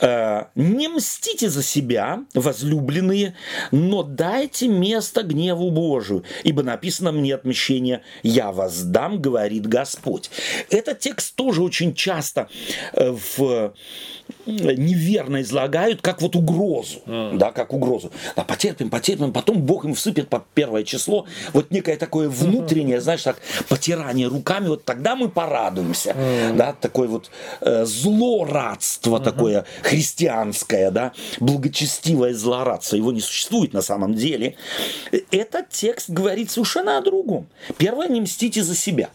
[0.00, 3.34] Э, не мстите за себя, возлюбленные,
[3.70, 10.30] но дайте место гневу Божию, ибо написано мне отмещение «Я воздам», говорит Господь.
[10.70, 12.48] Этот текст тоже очень часто
[12.92, 13.74] э, в
[14.50, 17.36] неверно излагают, как вот угрозу, mm.
[17.36, 18.10] да, как угрозу.
[18.36, 21.26] Да, потерпим, потерпим, потом Бог им всыпет под первое число.
[21.52, 23.38] Вот некое такое внутреннее, знаешь, так,
[23.68, 26.56] потирание руками, вот тогда мы порадуемся, mm.
[26.56, 27.30] да, такое вот
[27.60, 29.24] э, злорадство mm-hmm.
[29.24, 34.56] такое христианское, да, благочестивое злорадство, его не существует на самом деле.
[35.30, 37.46] Этот текст говорит совершенно о другом.
[37.78, 39.10] Первое, не мстите за себя.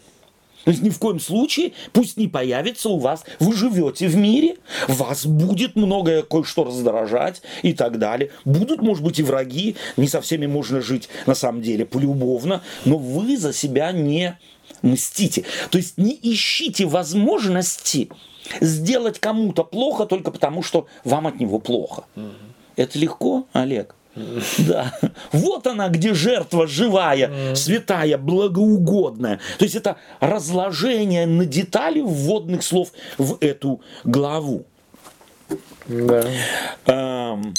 [0.66, 4.56] То есть ни в коем случае пусть не появится у вас, вы живете в мире,
[4.88, 8.32] вас будет многое кое-что раздражать и так далее.
[8.44, 12.98] Будут, может быть, и враги, не со всеми можно жить на самом деле полюбовно, но
[12.98, 14.36] вы за себя не
[14.82, 15.44] мстите.
[15.70, 18.08] То есть не ищите возможности
[18.60, 22.06] сделать кому-то плохо только потому, что вам от него плохо.
[22.74, 23.94] Это легко, Олег?
[24.58, 24.92] Да.
[25.32, 29.40] Вот она, где жертва живая, святая, благоугодная.
[29.58, 34.64] То есть это разложение на детали вводных слов в эту главу.
[35.86, 36.24] Да.
[36.86, 37.54] Эм,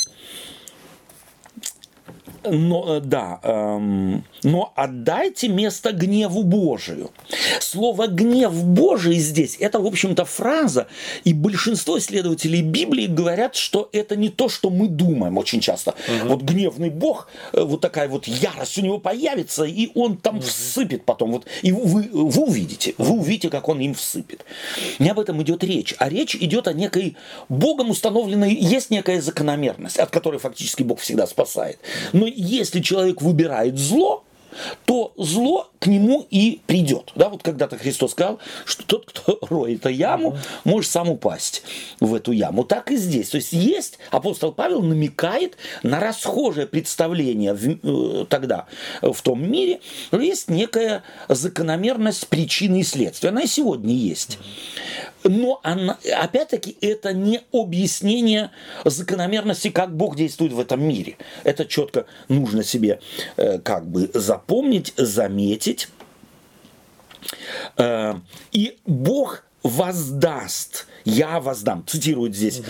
[2.43, 7.11] но, э, да, эм, но отдайте место гневу Божию.
[7.59, 10.87] Слово гнев Божий здесь, это, в общем-то, фраза,
[11.23, 15.91] и большинство исследователей Библии говорят, что это не то, что мы думаем очень часто.
[15.91, 16.29] Угу.
[16.29, 20.45] Вот гневный Бог, э, вот такая вот ярость у него появится, и он там угу.
[20.45, 21.31] всыпет потом.
[21.31, 24.45] Вот, и вы, вы увидите, вы увидите, как он им всыпет.
[24.99, 27.15] Не об этом идет речь, а речь идет о некой
[27.49, 31.79] Богом установленной, есть некая закономерность, от которой фактически Бог всегда спасает.
[32.13, 34.23] Но если человек выбирает зло,
[34.85, 37.11] то зло к нему и придет.
[37.15, 41.63] Да, вот когда-то Христос сказал, что тот, кто роет яму, может сам упасть
[41.99, 42.63] в эту яму.
[42.63, 43.29] Так и здесь.
[43.29, 48.67] То есть есть, апостол Павел намекает на расхожее представление в, э, тогда
[49.01, 49.79] в том мире,
[50.11, 53.29] есть некая закономерность причины и следствия.
[53.29, 54.39] Она и сегодня есть.
[55.27, 58.51] Но она, опять-таки это не объяснение
[58.85, 61.17] закономерности, как Бог действует в этом мире.
[61.43, 62.99] Это четко нужно себе
[63.35, 65.89] э, как бы запомнить, заметить.
[67.77, 68.15] Э,
[68.51, 72.61] и Бог воздаст, я воздам, цитирует здесь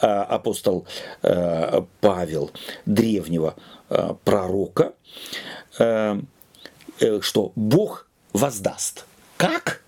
[0.00, 0.86] э, апостол
[1.22, 2.50] э, Павел
[2.86, 3.56] древнего
[3.90, 4.94] э, пророка,
[5.78, 6.20] э,
[7.00, 9.04] э, что Бог воздаст.
[9.36, 9.82] Как?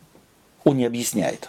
[0.65, 1.49] Он не объясняет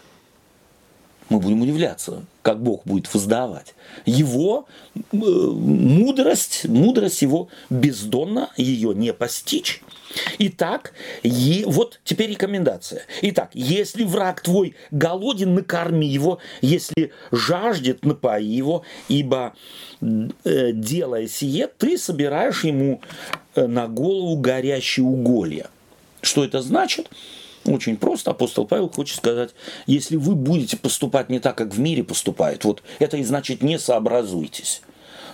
[1.30, 3.76] мы будем удивляться, как Бог будет воздавать.
[4.06, 9.82] Его э, мудрость, мудрость его бездонна, ее не постичь.
[10.40, 13.04] Итак, е, вот теперь рекомендация.
[13.22, 19.54] Итак, если враг твой голоден, накорми его, если жаждет, напои его, ибо
[20.02, 23.02] э, делая сие, ты собираешь ему
[23.56, 25.68] э, на голову горящие уголья.
[26.22, 27.10] Что это значит?
[27.70, 28.32] Очень просто.
[28.32, 29.52] Апостол Павел хочет сказать,
[29.86, 33.78] если вы будете поступать не так, как в мире поступают, вот это и значит не
[33.78, 34.82] сообразуйтесь.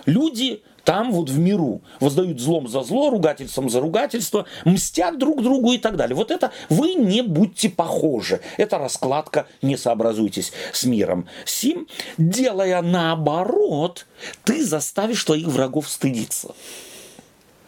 [0.04, 5.72] Люди там вот в миру воздают злом за зло, ругательством за ругательство, мстят друг другу
[5.72, 6.14] и так далее.
[6.14, 8.40] Вот это вы не будьте похожи.
[8.56, 11.26] Это раскладка «не сообразуйтесь с миром».
[11.44, 14.06] Сим, делая наоборот,
[14.44, 16.54] ты заставишь твоих врагов стыдиться.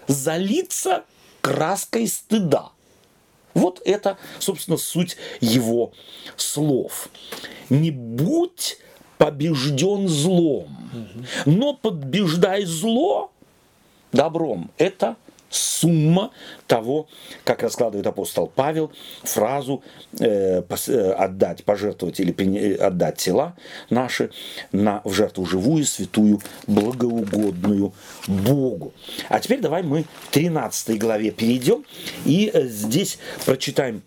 [0.07, 1.05] Залиться
[1.41, 2.71] краской стыда–
[3.59, 5.93] вот это, собственно, суть его
[6.37, 7.09] слов.
[7.69, 8.79] Не будь
[9.19, 10.91] побежден злом,
[11.45, 13.33] но побеждай зло
[14.13, 14.71] добром.
[14.79, 15.17] Это
[15.51, 16.31] сумма
[16.67, 17.09] того,
[17.45, 18.93] как раскладывает апостол Павел,
[19.23, 19.83] фразу
[20.19, 23.57] э, э отдать, пожертвовать или при, отдать тела
[23.91, 24.31] наши
[24.73, 27.93] на, в жертву живую, святую, благоугодную
[28.27, 28.93] Богу.
[29.29, 31.85] А теперь давай мы к 13 главе перейдем
[32.25, 34.03] и э, здесь прочитаем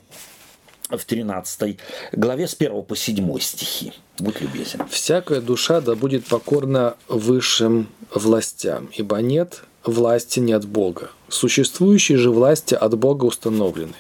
[0.90, 1.80] в 13
[2.12, 3.94] главе с 1 по 7 стихи.
[4.20, 4.86] Будь любезен.
[4.90, 11.10] «Всякая душа да будет покорна высшим властям, ибо нет власти не от Бога.
[11.30, 13.94] Существующие же власти от Бога установлены.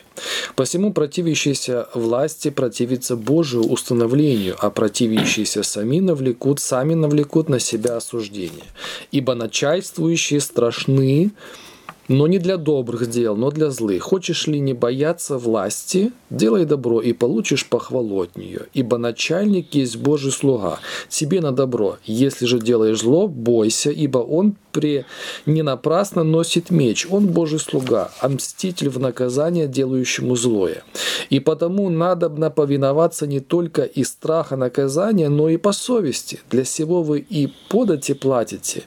[0.55, 8.65] Посему противящиеся власти противятся Божию установлению, а противящиеся сами навлекут, сами навлекут на себя осуждение.
[9.11, 11.31] Ибо начальствующие страшны,
[12.11, 14.03] но не для добрых дел, но для злых.
[14.03, 18.63] Хочешь ли не бояться власти, делай добро и получишь похвалу от нее.
[18.73, 21.97] Ибо начальник есть Божий слуга, тебе на добро.
[22.03, 25.05] Если же делаешь зло, бойся, ибо он при...
[25.45, 27.07] не напрасно носит меч.
[27.09, 30.83] Он Божий слуга, а мститель в наказание делающему злое.
[31.29, 36.41] И потому надо повиноваться не только из страха наказания, но и по совести.
[36.49, 38.83] Для сего вы и подати платите.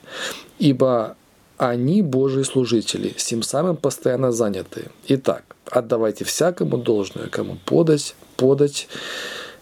[0.59, 1.15] Ибо
[1.57, 4.91] они Божьи служители, тем самым постоянно заняты.
[5.07, 8.87] Итак, отдавайте всякому должное, кому подать, подать,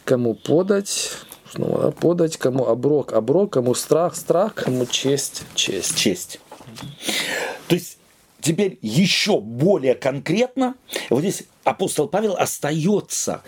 [0.06, 1.12] кому подать,
[1.54, 1.92] Снова, да?
[1.92, 5.96] Подать кому оброк, оброк, кому страх, страх, кому честь, честь.
[5.96, 6.40] Честь.
[7.68, 7.98] То есть
[8.42, 10.76] теперь еще более конкретно,
[11.10, 13.42] вот здесь апостол Павел остается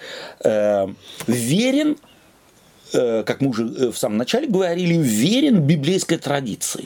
[0.43, 0.87] э,
[1.25, 1.97] верен
[3.25, 6.85] как мы уже э, в самом начале говорили, верен библейской традиции.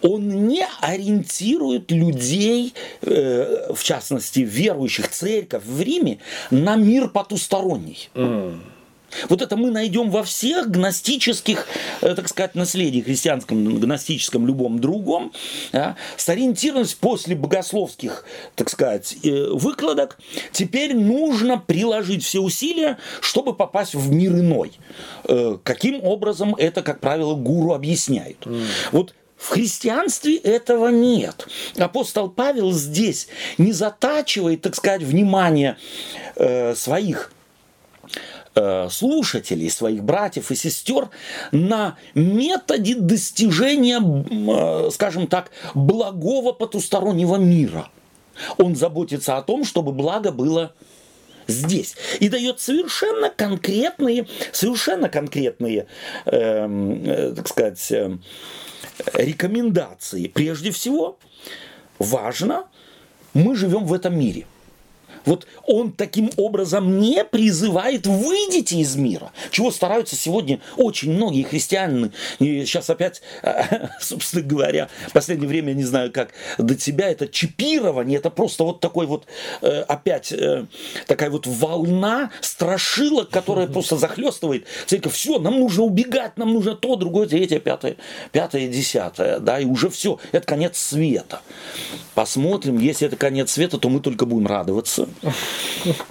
[0.00, 6.18] Он не ориентирует людей, э, в частности, верующих церковь в Риме,
[6.50, 8.08] на мир потусторонний.
[8.14, 8.58] Mm.
[9.28, 11.66] Вот это мы найдем во всех гностических,
[12.00, 15.32] э, так сказать, наследии христианском, гностическом, любом другом,
[15.72, 20.18] да, сориентированность после богословских, так сказать, э, выкладок,
[20.52, 24.72] теперь нужно приложить все усилия, чтобы попасть в мир иной.
[25.24, 28.38] Э, каким образом это, как правило, гуру объясняет.
[28.44, 28.64] Mm.
[28.92, 31.48] Вот в христианстве этого нет.
[31.76, 33.26] Апостол Павел здесь
[33.58, 35.76] не затачивает, так сказать, внимание
[36.36, 37.32] э, своих
[38.90, 41.08] слушателей, своих братьев и сестер
[41.52, 47.88] на методе достижения, э, скажем так, благого потустороннего мира.
[48.58, 50.74] Он заботится о том, чтобы благо было
[51.46, 51.96] здесь.
[52.20, 55.86] И дает совершенно конкретные, совершенно конкретные,
[56.26, 58.16] эм, э, так сказать, э,
[59.14, 60.28] рекомендации.
[60.28, 61.18] Прежде всего,
[61.98, 62.64] важно,
[63.34, 64.46] мы живем в этом мире.
[65.24, 72.10] Вот он таким образом не призывает «выйдите из мира», чего стараются сегодня очень многие христиане.
[72.38, 73.22] И сейчас опять,
[74.00, 78.64] собственно говоря, в последнее время, я не знаю, как до тебя, это чипирование, это просто
[78.64, 79.26] вот такой вот
[79.60, 80.66] э, опять э,
[81.06, 85.14] такая вот волна страшилок, которая просто захлестывает церковь.
[85.14, 87.96] Все, нам нужно убегать, нам нужно то, другое, третье, пятое,
[88.32, 91.40] пятое, десятое, да, и уже все, это конец света.
[92.14, 95.08] Посмотрим, если это конец света, то мы только будем радоваться.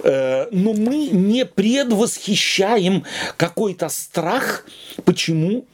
[0.04, 3.04] Э, но мы не предвосхищаем
[3.36, 4.66] какой-то страх.
[5.04, 5.64] Почему?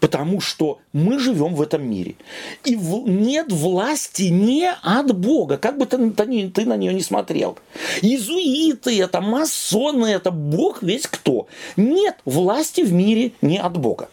[0.00, 2.16] Потому что мы живем в этом мире.
[2.64, 7.58] И нет власти не от Бога, как бы ты на нее не смотрел.
[8.02, 11.46] Иезуиты это, масоны это, Бог весь кто.
[11.76, 14.08] Нет власти в мире не от Бога.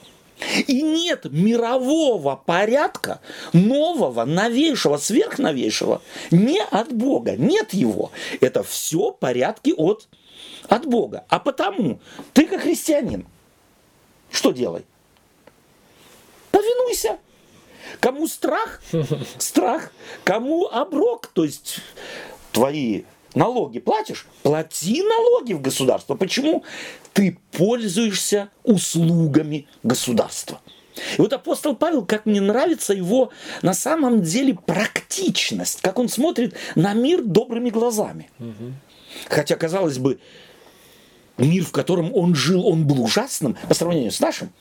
[0.68, 3.22] И нет мирового порядка,
[3.54, 7.38] нового, новейшего, сверхновейшего, не от Бога.
[7.38, 8.12] Нет его.
[8.42, 10.08] Это все порядки от,
[10.68, 11.26] от Бога.
[11.30, 12.00] А потому
[12.34, 13.26] ты как христианин,
[14.30, 14.86] что делай?
[16.52, 17.18] Повинуйся.
[18.00, 18.82] Кому страх?
[19.38, 19.92] Страх.
[20.24, 21.28] Кому оброк?
[21.28, 21.80] То есть
[22.52, 23.04] твои
[23.36, 24.26] налоги платишь?
[24.44, 26.16] Плати налоги в государство.
[26.16, 26.64] Почему?
[27.14, 30.60] Ты пользуешься услугами государства.
[31.18, 33.32] И вот апостол Павел, как мне нравится его
[33.62, 38.30] на самом деле практичность, как он смотрит на мир добрыми глазами.
[38.40, 38.74] Угу.
[39.30, 40.20] Хотя, казалось бы,
[41.38, 44.52] мир, в котором он жил, он был ужасным по сравнению с нашим.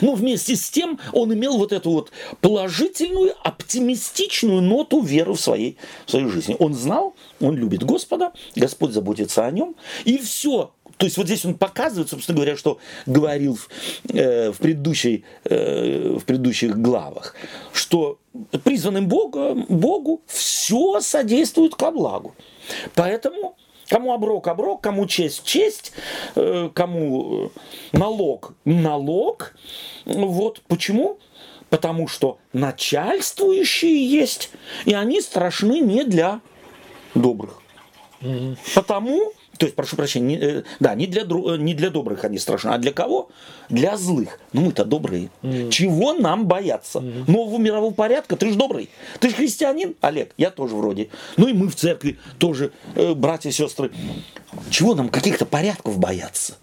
[0.00, 2.10] Но вместе с тем он имел вот эту вот
[2.40, 5.76] положительную, оптимистичную ноту веры в своей,
[6.06, 6.56] в своей жизни.
[6.58, 9.74] Он знал, он любит Господа, Господь заботится о нем,
[10.04, 10.72] и все.
[10.96, 13.68] То есть вот здесь он показывает, собственно говоря, что говорил в,
[14.12, 17.36] э, в, предыдущей, э, в предыдущих главах,
[17.72, 18.18] что
[18.64, 22.34] призванным Богом, Богу все содействует ко благу.
[22.94, 23.56] Поэтому
[23.88, 25.92] Кому оброк, оброк, кому честь, честь,
[26.34, 29.54] э, кому э, налог, налог.
[30.04, 31.18] Вот почему?
[31.70, 34.50] Потому что начальствующие есть,
[34.84, 36.40] и они страшны не для
[37.14, 37.62] добрых.
[38.74, 42.70] Потому то есть, прошу прощения, не, э, да, не для, не для добрых они страшны,
[42.70, 43.28] а для кого?
[43.68, 44.38] Для злых.
[44.52, 45.30] Ну мы-то добрые.
[45.42, 45.70] Mm.
[45.70, 47.00] Чего нам бояться?
[47.00, 47.30] Mm.
[47.30, 48.36] Нового мирового порядка?
[48.36, 48.88] Ты же добрый.
[49.18, 50.32] Ты же христианин, Олег.
[50.36, 51.08] Я тоже вроде.
[51.36, 53.90] Ну и мы в церкви тоже, э, братья и сестры.
[54.70, 56.56] Чего нам каких-то порядков бояться?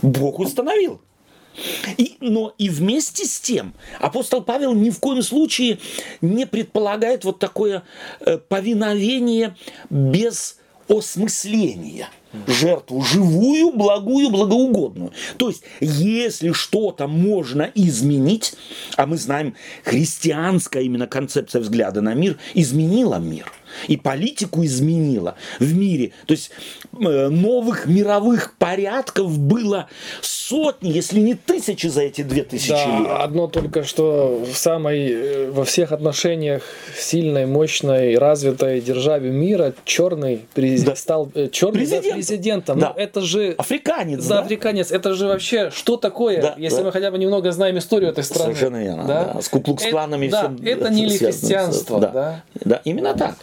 [0.00, 1.00] Бог установил.
[1.98, 5.78] И, но и вместе с тем апостол Павел ни в коем случае
[6.20, 7.82] не предполагает вот такое
[8.20, 9.56] э, повиновение
[9.90, 10.56] без
[10.88, 12.08] осмысления
[12.46, 15.12] жертву живую, благую, благоугодную.
[15.36, 18.54] То есть, если что-то можно изменить,
[18.96, 19.54] а мы знаем,
[19.84, 23.52] христианская именно концепция взгляда на мир изменила мир–
[23.88, 26.12] и политику изменила в мире.
[26.26, 26.50] То есть
[26.92, 29.88] э, новых мировых порядков было
[30.20, 33.08] сотни, если не тысячи за эти две тысячи да, лет.
[33.10, 36.62] Одно только, что в самой, э, во всех отношениях
[36.96, 40.82] сильной, мощной, развитой державе мира черный през...
[40.82, 40.96] да.
[40.96, 42.04] стал э, черный Президент.
[42.04, 42.78] да, президентом.
[42.78, 42.94] Да.
[42.96, 43.54] Ну, это же...
[43.58, 44.42] Африканец, да, да?
[44.42, 44.90] африканец.
[44.90, 46.84] Это же вообще что такое, да, если да.
[46.84, 48.54] мы хотя бы немного знаем историю этой страны.
[48.54, 49.32] Совершенно верно, да.
[49.34, 49.42] да.
[49.42, 50.58] С куклукс-кланами да, всем.
[50.64, 52.08] Это не ли христианство, да.
[52.08, 52.42] да.
[52.64, 53.36] Да, именно так.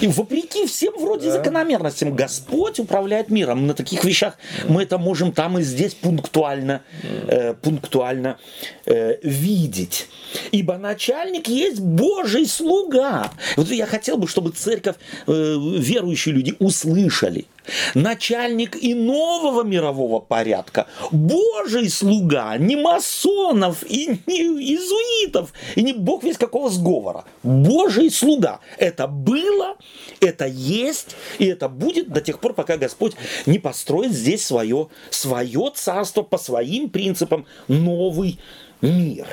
[0.00, 1.32] И вопреки всем вроде да.
[1.32, 3.66] закономерностям Господь управляет миром.
[3.66, 6.82] На таких вещах мы это можем там и здесь пунктуально,
[7.28, 8.38] э, пунктуально
[8.86, 10.08] э, видеть.
[10.52, 13.30] Ибо начальник есть Божий слуга.
[13.56, 14.96] Вот я хотел бы, чтобы церковь,
[15.26, 17.46] э, верующие люди услышали–
[17.94, 26.24] начальник и нового мирового порядка, Божий слуга, не масонов и не иезуитов, и не бог
[26.24, 27.24] весь какого сговора.
[27.42, 28.60] Божий слуга.
[28.78, 29.76] Это было,
[30.20, 33.14] это есть, и это будет до тех пор, пока Господь
[33.46, 38.38] не построит здесь свое, свое царство по своим принципам, новый
[38.80, 39.26] мир.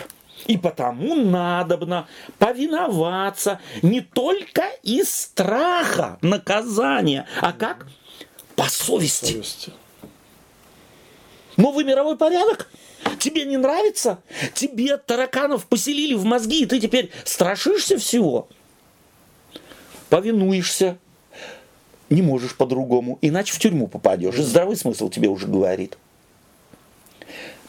[0.48, 2.08] И потому надобно
[2.38, 7.88] повиноваться не только из страха наказания, а как
[8.56, 9.34] по совести.
[9.34, 9.74] совести.
[11.58, 12.70] Новый мировой порядок?
[13.20, 14.20] Тебе не нравится?
[14.54, 18.48] Тебе тараканов поселили в мозги, и ты теперь страшишься всего?
[20.10, 20.98] Повинуешься.
[22.10, 24.36] Не можешь по-другому, иначе в тюрьму попадешь.
[24.36, 25.98] И здравый смысл тебе уже говорит.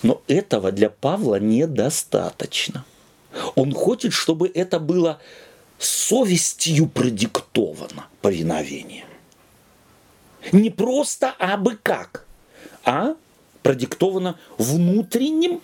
[0.03, 2.85] Но этого для Павла недостаточно.
[3.55, 5.19] Он хочет, чтобы это было
[5.79, 9.07] совестью продиктовано повиновение.
[10.53, 12.25] Не просто абы как,
[12.85, 13.15] а
[13.63, 15.61] продиктовано внутренним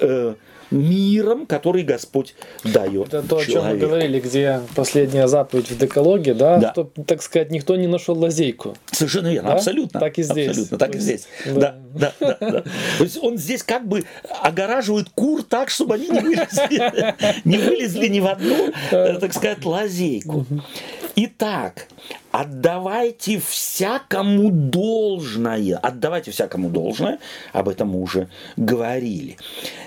[0.00, 0.34] э,
[0.70, 3.08] миром, который Господь дает.
[3.08, 3.50] Это то, человеку.
[3.50, 6.72] о чем мы говорили, где последняя заповедь в Декологе, да, да.
[6.72, 8.76] Что, так сказать, никто не нашел лазейку.
[8.90, 9.54] Совершенно верно, да?
[9.56, 10.00] абсолютно.
[10.00, 10.48] Так и здесь.
[10.48, 11.26] Абсолютно, так и здесь.
[11.46, 11.76] Да.
[11.94, 12.60] Да, да, да, да.
[12.98, 14.04] То есть он здесь как бы
[14.42, 17.14] огораживает кур так, чтобы они не вылезли,
[17.44, 20.44] не вылезли ни в одну, э, так сказать, лазейку.
[21.16, 21.86] Итак,
[22.32, 25.76] отдавайте всякому должное.
[25.78, 27.18] Отдавайте всякому должное,
[27.52, 29.36] об этом мы уже говорили.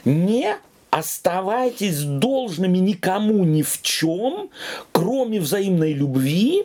[0.06, 0.56] Не
[0.90, 4.50] оставайтесь должными никому ни в чем,
[4.94, 6.64] кроме взаимной любви,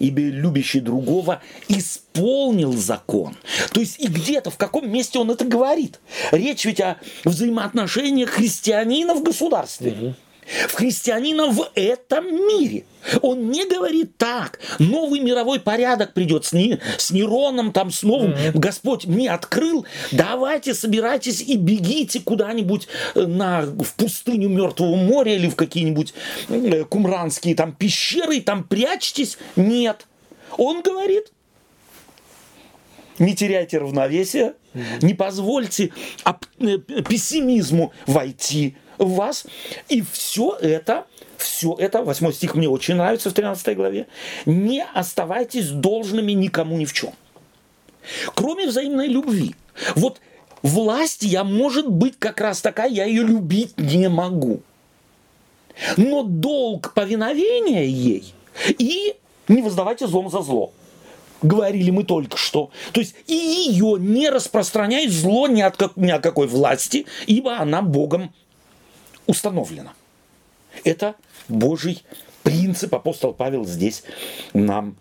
[0.00, 3.36] ибо любящий другого исполнил закон.
[3.72, 6.00] То есть и где-то, в каком месте он это говорит.
[6.32, 9.92] Речь ведь о взаимоотношениях христианина в государстве.
[9.92, 10.14] Угу
[10.68, 12.84] в христианина в этом мире.
[13.22, 18.32] Он не говорит так, новый мировой порядок придет с, не, с Нероном, там с новым,
[18.32, 18.58] mm-hmm.
[18.58, 25.48] Господь мне открыл, давайте собирайтесь и бегите куда-нибудь э, на, в пустыню Мертвого моря или
[25.48, 26.12] в какие-нибудь
[26.48, 29.38] э, кумранские там пещеры, и там прячьтесь.
[29.56, 30.06] Нет.
[30.58, 31.32] Он говорит,
[33.18, 35.06] не теряйте равновесие, mm-hmm.
[35.06, 35.92] не позвольте
[36.58, 39.46] э, пессимизму войти в вас.
[39.88, 44.06] И все это, все это, 8 стих мне очень нравится в 13 главе,
[44.46, 47.12] не оставайтесь должными никому ни в чем.
[48.34, 49.54] Кроме взаимной любви.
[49.96, 50.20] Вот
[50.62, 54.60] власть я, может быть, как раз такая, я ее любить не могу.
[55.96, 58.34] Но долг повиновения ей
[58.68, 59.16] и
[59.48, 60.72] не воздавайте злом за зло
[61.42, 62.70] говорили мы только что.
[62.92, 67.56] То есть и ее не распространяет зло ни, от как, ни о какой власти, ибо
[67.58, 68.32] она Богом
[69.30, 69.92] установлено.
[70.84, 71.14] Это
[71.48, 72.04] Божий
[72.42, 74.02] принцип апостол Павел здесь
[74.52, 74.96] нам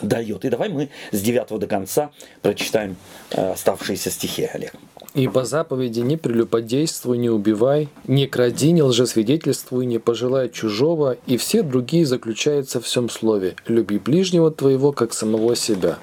[0.00, 0.44] дает.
[0.44, 2.96] И давай мы с 9 до конца прочитаем
[3.30, 4.74] э, оставшиеся стихи, Олег.
[5.18, 11.64] Ибо заповеди не прелюбодействуй, не убивай, не кради, не лжесвидетельствуй, не пожелай чужого, и все
[11.64, 13.56] другие заключаются в всем слове.
[13.66, 15.98] Люби ближнего твоего, как самого себя.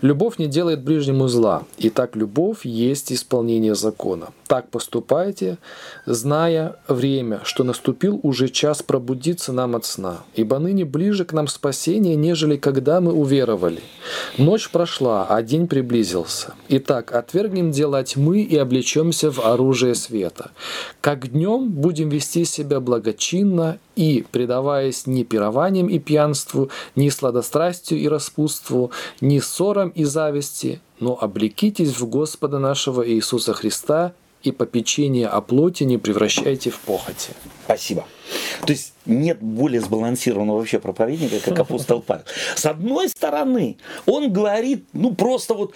[0.00, 4.28] Любовь не делает ближнему зла, и так любовь есть исполнение закона.
[4.46, 5.58] Так поступайте,
[6.06, 11.48] зная время, что наступил уже час пробудиться нам от сна, ибо ныне ближе к нам
[11.48, 13.80] спасение, нежели когда мы уверовали.
[14.38, 16.54] Ночь прошла, а день приблизился.
[16.68, 20.52] Итак, отвергнем дело тьмы и облечемся в оружие света.
[21.00, 28.08] Как днем будем вести себя благочинно и, предаваясь ни пированиям и пьянству, ни сладострастию и
[28.08, 28.90] распутству,
[29.20, 35.84] ни ссорам и зависти, но облекитесь в Господа нашего Иисуса Христа и попечение о плоти
[35.84, 37.32] не превращайте в похоти.
[37.64, 38.04] Спасибо.
[38.64, 42.24] То есть нет более сбалансированного вообще проповедника, как апостол Павел.
[42.54, 43.76] С одной стороны,
[44.06, 45.74] он говорит, ну просто вот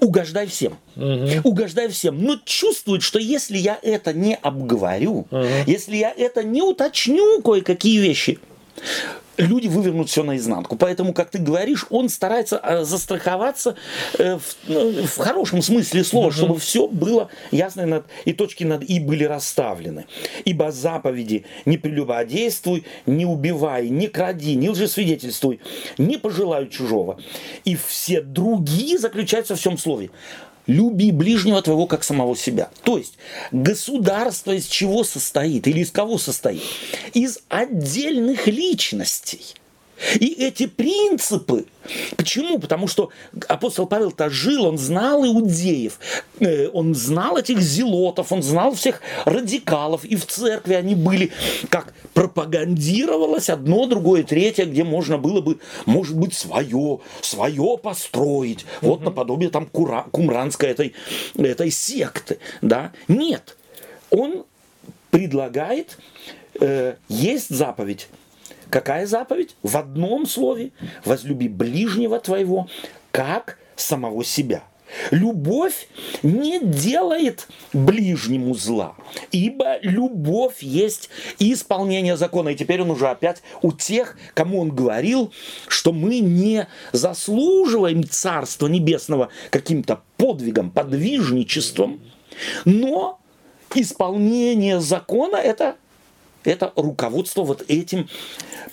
[0.00, 0.78] угождай всем.
[0.96, 1.48] Угу.
[1.48, 2.22] Угождай всем.
[2.22, 5.46] Но чувствует, что если я это не обговорю, угу.
[5.66, 8.38] если я это не уточню кое-какие вещи,
[9.40, 10.76] люди вывернут все наизнанку.
[10.76, 13.76] Поэтому, как ты говоришь, он старается э, застраховаться
[14.18, 18.64] э, в, ну, в хорошем смысле слова, mm чтобы все было ясно над, и точки
[18.64, 20.06] над «и» были расставлены.
[20.44, 25.60] Ибо заповеди «не прелюбодействуй», «не убивай», «не кради», «не лжесвидетельствуй»,
[25.98, 27.18] «не пожелай чужого».
[27.64, 30.10] И все другие заключаются в всем слове
[30.66, 32.70] люби ближнего твоего как самого себя.
[32.84, 33.14] То есть
[33.52, 36.62] государство из чего состоит или из кого состоит?
[37.12, 39.54] Из отдельных личностей.
[40.14, 41.66] И эти принципы,
[42.16, 42.58] почему?
[42.58, 43.10] Потому что
[43.48, 45.98] апостол Павел-то жил, он знал иудеев,
[46.38, 51.32] э, он знал этих зелотов, он знал всех радикалов, и в церкви они были,
[51.68, 59.02] как пропагандировалось одно, другое, третье, где можно было бы, может быть, свое, свое построить, вот
[59.02, 60.94] наподобие там кура, кумранской этой,
[61.36, 62.92] этой секты, да?
[63.08, 63.56] Нет,
[64.10, 64.44] он
[65.10, 65.98] предлагает,
[66.60, 68.08] э, есть заповедь,
[68.70, 69.56] Какая заповедь?
[69.62, 70.72] В одном слове.
[71.04, 72.68] Возлюби ближнего твоего,
[73.10, 74.62] как самого себя.
[75.12, 75.88] Любовь
[76.24, 78.96] не делает ближнему зла,
[79.30, 82.50] ибо любовь есть исполнение закона.
[82.50, 85.32] И теперь он уже опять у тех, кому он говорил,
[85.68, 92.00] что мы не заслуживаем Царства Небесного каким-то подвигом, подвижничеством,
[92.64, 93.20] но
[93.74, 95.76] исполнение закона– это
[96.44, 98.08] это руководство вот этим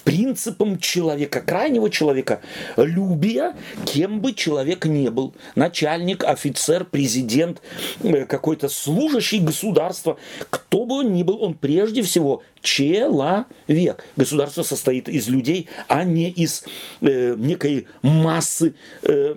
[0.04, 2.42] принципом человека, крайнего человека,
[2.78, 5.34] любия, кем бы человек не был.
[5.56, 7.62] Начальник, офицер, президент,
[8.04, 10.18] э, какой-то служащий государства,
[10.50, 14.06] кто бы он ни был, он прежде всего человек.
[14.16, 16.64] Государство состоит из людей, а не из
[17.02, 19.36] э, некой массы э,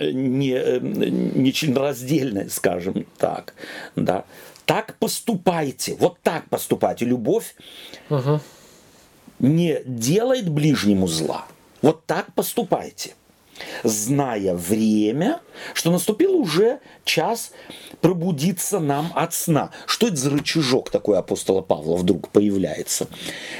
[0.00, 3.54] не, э, не членораздельной, скажем так.
[3.94, 4.24] Да
[4.66, 7.06] так поступайте, вот так поступайте.
[7.06, 7.54] Любовь
[8.10, 8.40] угу.
[9.38, 11.46] не делает ближнему зла.
[11.82, 13.14] Вот так поступайте
[13.82, 15.40] зная время,
[15.74, 17.52] что наступил уже час
[18.00, 19.70] пробудиться нам от сна.
[19.86, 23.08] Что это за рычажок такой апостола Павла вдруг появляется?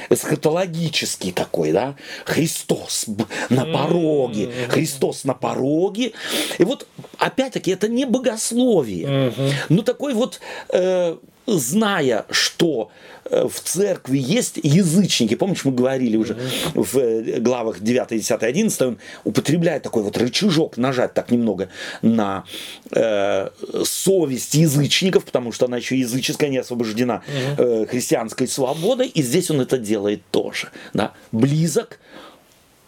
[0.09, 1.95] Эсхатологический такой, да?
[2.25, 3.05] Христос
[3.49, 6.13] на пороге, Христос на пороге.
[6.57, 6.87] И вот,
[7.17, 9.33] опять-таки, это не богословие,
[9.69, 10.39] но такой вот...
[10.69, 11.17] Э,
[11.47, 12.91] зная, что
[13.25, 16.37] э, в церкви есть язычники, помнишь, мы говорили уже
[16.73, 21.69] в э, главах 9, 10, 11, он употребляет такой вот рычажок, нажать так немного
[22.01, 22.43] на
[22.91, 23.49] э,
[23.83, 27.23] совесть язычников, потому что она еще языческая, не освобождена
[27.57, 30.69] э, христианской свободой, и здесь он это делает тоже.
[30.93, 31.13] Да?
[31.31, 31.99] Близок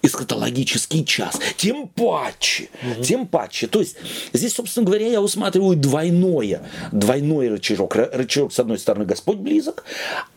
[0.01, 1.39] эскатологический час.
[1.57, 3.03] Тем паче, угу.
[3.03, 3.67] тем паче.
[3.67, 3.97] То есть
[4.33, 6.61] здесь, собственно говоря, я усматриваю двойное,
[6.91, 7.95] двойной рычажок.
[7.95, 9.83] Рычажок, с одной стороны, Господь близок,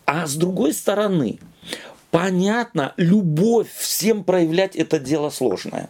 [0.05, 1.39] а с другой стороны,
[2.11, 5.89] понятно, любовь всем проявлять это дело сложное.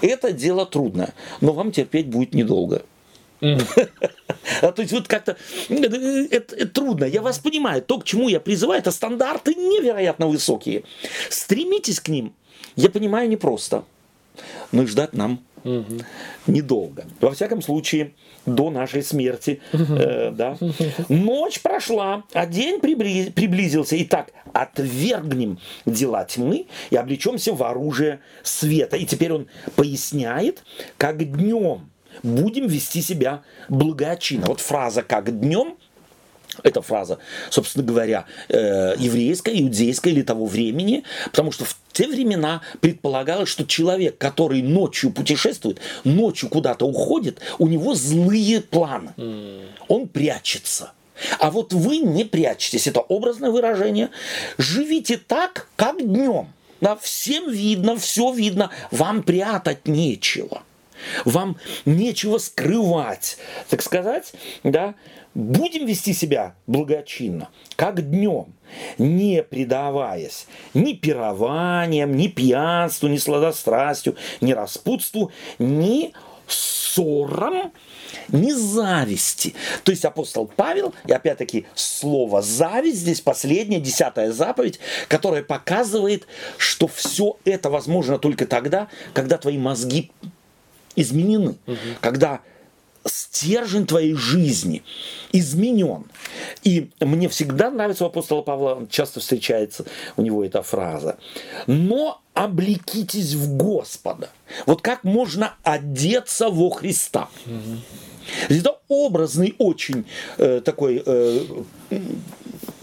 [0.00, 2.82] Это дело трудное, но вам терпеть будет недолго.
[4.62, 5.36] А то есть вот как-то
[5.68, 5.96] это,
[6.30, 7.04] это трудно.
[7.04, 7.82] Я вас понимаю.
[7.82, 10.84] То, к чему я призываю, это стандарты невероятно высокие.
[11.28, 12.34] Стремитесь к ним.
[12.78, 13.82] Я понимаю, непросто,
[14.70, 15.98] но и ждать нам угу.
[16.46, 17.06] недолго.
[17.20, 18.12] Во всяком случае,
[18.46, 19.60] до нашей смерти.
[19.72, 20.56] Э, да.
[21.08, 24.00] Ночь прошла, а день прибли- приблизился.
[24.04, 28.96] Итак, отвергнем дела тьмы и облечемся в оружие света.
[28.96, 30.62] И теперь он поясняет,
[30.98, 31.90] как днем
[32.22, 34.46] будем вести себя благочинно.
[34.46, 35.76] Вот фраза «как днем»
[36.62, 37.18] эта фраза,
[37.50, 43.66] собственно говоря, э, еврейская, иудейская или того времени, потому что в те времена предполагалось, что
[43.66, 49.12] человек, который ночью путешествует, ночью куда-то уходит, у него злые планы.
[49.88, 50.92] Он прячется.
[51.40, 54.10] А вот вы не прячетесь, это образное выражение.
[54.56, 56.52] Живите так, как днем.
[56.80, 60.62] Да, всем видно, все видно, вам прятать нечего.
[61.24, 63.38] Вам нечего скрывать,
[63.68, 64.32] так сказать,
[64.64, 64.94] да,
[65.34, 68.54] будем вести себя благочинно, как днем,
[68.98, 76.12] не предаваясь ни пированиям, ни пьянству, ни сладострастию, ни распутству, ни
[76.48, 77.72] ссорам,
[78.28, 79.54] ни зависти.
[79.84, 86.26] То есть апостол Павел, и опять-таки слово зависть, здесь последняя, десятая заповедь, которая показывает,
[86.56, 90.10] что все это возможно только тогда, когда твои мозги
[90.96, 91.76] изменены, угу.
[92.00, 92.40] когда
[93.06, 94.82] стержень твоей жизни
[95.32, 96.04] изменен.
[96.62, 99.84] И мне всегда нравится у апостола Павла, часто встречается
[100.16, 101.18] у него эта фраза.
[101.66, 104.30] Но облекитесь в Господа.
[104.66, 107.28] Вот как можно одеться во Христа.
[107.46, 107.78] Угу.
[108.50, 110.04] Это образный очень
[110.36, 111.44] э, такой э,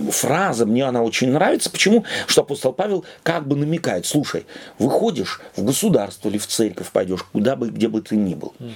[0.09, 1.69] фраза, мне она очень нравится.
[1.69, 2.05] Почему?
[2.27, 4.45] Что апостол Павел как бы намекает, слушай,
[4.79, 8.53] выходишь в государство или в церковь пойдешь, куда бы, где бы ты ни был.
[8.59, 8.71] Угу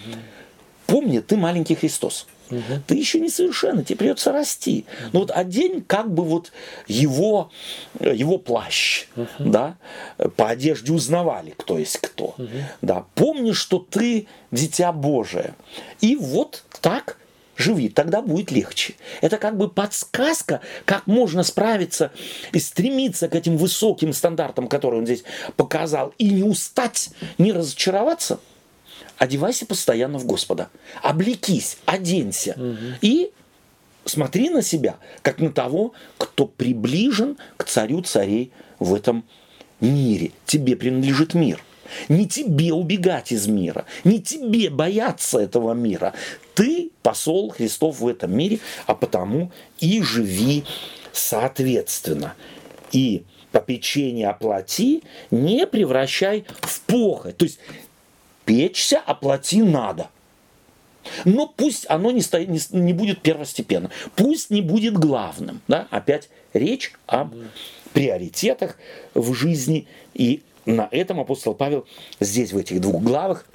[0.89, 2.25] Помни, ты маленький Христос.
[2.49, 2.81] Угу.
[2.87, 4.85] Ты еще не совершенно, тебе придется расти.
[4.87, 5.09] Угу.
[5.13, 6.51] Но вот одень как бы вот
[6.87, 7.51] его,
[7.99, 9.27] его плащ, угу.
[9.37, 9.77] да,
[10.35, 12.33] по одежде узнавали, кто есть кто.
[12.39, 12.47] Угу.
[12.81, 15.53] Да, помни, что ты дитя Божие.
[16.01, 17.17] И вот так
[17.59, 18.95] живи, тогда будет легче.
[19.21, 22.11] Это как бы подсказка, как можно справиться
[22.53, 25.23] и стремиться к этим высоким стандартам, которые он здесь
[25.57, 28.39] показал, и не устать, не разочароваться.
[29.17, 30.69] Одевайся постоянно в Господа.
[31.03, 32.55] Облекись, оденься.
[32.57, 32.77] Угу.
[33.01, 33.31] И
[34.05, 39.25] смотри на себя, как на того, кто приближен к царю царей в этом
[39.81, 40.31] мире.
[40.45, 41.61] Тебе принадлежит мир.
[42.07, 46.13] Не тебе убегать из мира, не тебе бояться этого мира.
[46.55, 50.63] Ты посол Христов в этом мире, а потому и живи
[51.11, 52.35] соответственно.
[52.91, 57.37] И попечение оплати не превращай в похоть.
[57.37, 57.59] То есть
[58.45, 60.09] печься оплати надо.
[61.25, 63.89] Но пусть оно не, стоит, не, не будет первостепенно.
[64.15, 65.61] Пусть не будет главным.
[65.67, 65.87] Да?
[65.89, 67.33] Опять речь об
[67.93, 68.77] приоритетах
[69.13, 71.85] в жизни и на этом апостол Павел
[72.19, 73.45] здесь, в этих двух главах,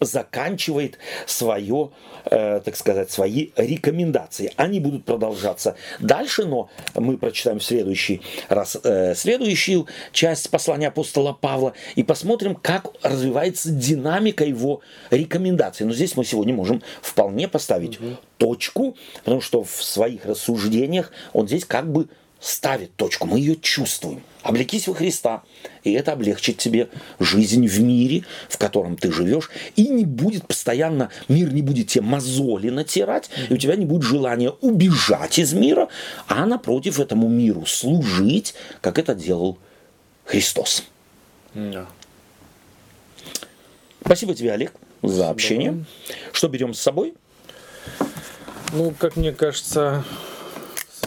[0.00, 1.90] заканчивает свое,
[2.26, 4.52] э, так сказать, свои рекомендации.
[4.56, 11.32] Они будут продолжаться дальше, но мы прочитаем в следующий раз э, следующую часть послания апостола
[11.32, 14.80] Павла и посмотрим, как развивается динамика его
[15.10, 15.84] рекомендаций.
[15.84, 18.16] Но здесь мы сегодня можем вполне поставить угу.
[18.36, 22.08] точку, потому что в своих рассуждениях он здесь как бы
[22.40, 24.22] ставит точку, мы ее чувствуем.
[24.42, 25.42] Облекись во Христа,
[25.82, 26.88] и это облегчит тебе
[27.18, 32.02] жизнь в мире, в котором ты живешь, и не будет постоянно, мир не будет тебе
[32.02, 35.88] мозоли натирать, и у тебя не будет желания убежать из мира,
[36.28, 39.58] а напротив этому миру служить, как это делал
[40.24, 40.84] Христос.
[41.54, 41.86] Да.
[44.04, 45.84] Спасибо тебе, Олег, за общение.
[46.32, 47.14] Что берем с собой?
[48.72, 50.04] Ну, как мне кажется,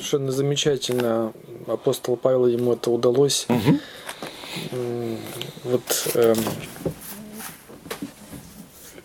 [0.01, 1.33] совершенно замечательно.
[1.67, 3.45] Апостол Павел ему это удалось.
[3.49, 3.79] Угу.
[5.63, 6.35] Вот эм,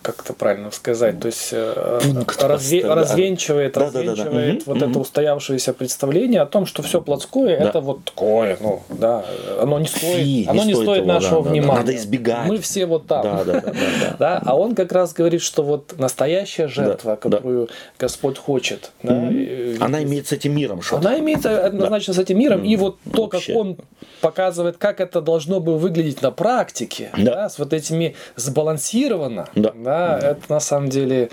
[0.06, 2.94] как это правильно сказать, то есть э, Пункт разве, да.
[2.94, 4.62] развенчивает, да, развенчивает да, да, да.
[4.66, 7.68] вот угу, это устоявшееся представление о том, что все плотское да.
[7.68, 9.24] это вот такое, ну да,
[9.60, 11.80] оно не стоит, Фи, оно не, стоит, стоит нашего да, внимания.
[11.80, 12.46] Надо избегать.
[12.46, 14.42] Мы все вот там, да, да, да, да, да.
[14.46, 17.72] А он как раз говорит, что вот настоящая жертва, да, которую да.
[17.98, 19.34] Господь хочет, да, угу.
[19.80, 21.08] она имеет с этим миром что-то.
[21.08, 22.20] Она имеет однозначно да.
[22.20, 22.68] с этим миром, угу.
[22.68, 23.52] и вот то, Вообще.
[23.52, 23.76] как он
[24.20, 27.34] показывает, как это должно бы выглядеть на практике, да.
[27.34, 29.66] Да, с вот этими сбалансированно, да.
[29.66, 31.30] Да, да, это на самом деле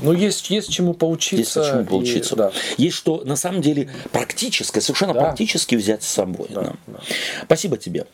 [0.00, 1.60] ну, есть, есть чему поучиться.
[1.60, 2.34] Есть чему поучиться.
[2.34, 2.52] И, да.
[2.78, 5.20] Есть что, на самом деле, практическое, совершенно да.
[5.20, 6.46] практически взять с собой.
[6.50, 6.72] Да, да.
[6.86, 7.00] Да.
[7.44, 8.06] Спасибо тебе.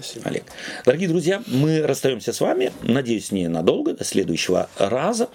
[0.00, 0.28] Спасибо.
[0.28, 0.44] Олег.
[0.84, 5.28] Дорогие друзья, мы расстаемся с вами, надеюсь, не надолго, до следующего раза,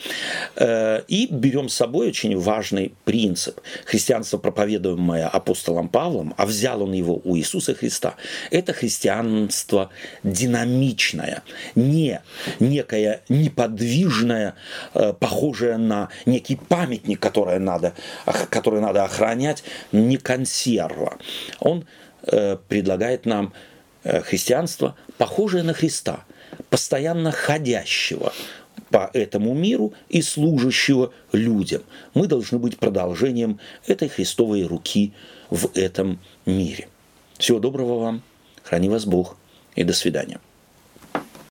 [0.56, 3.60] э, и берем с собой очень важный принцип.
[3.84, 8.16] Христианство, проповедуемое апостолом Павлом, а взял он его у Иисуса Христа,
[8.52, 9.90] это христианство
[10.24, 11.44] динамичное,
[11.76, 12.22] не
[12.62, 14.56] некое неподвижное,
[14.94, 17.96] э, похожее на некий памятник, который надо,
[18.50, 21.18] который надо охранять, не консерва.
[21.60, 21.86] Он
[22.28, 23.54] э, предлагает нам
[24.04, 26.26] христианство, похожее на Христа,
[26.70, 28.34] постоянно ходящего
[28.90, 31.84] по этому миру и служащего людям.
[32.14, 35.14] Мы должны быть продолжением этой Христовой руки
[35.50, 36.88] в этом мире.
[37.38, 38.22] Всего доброго вам,
[38.64, 39.38] храни вас Бог
[39.76, 40.40] и до свидания.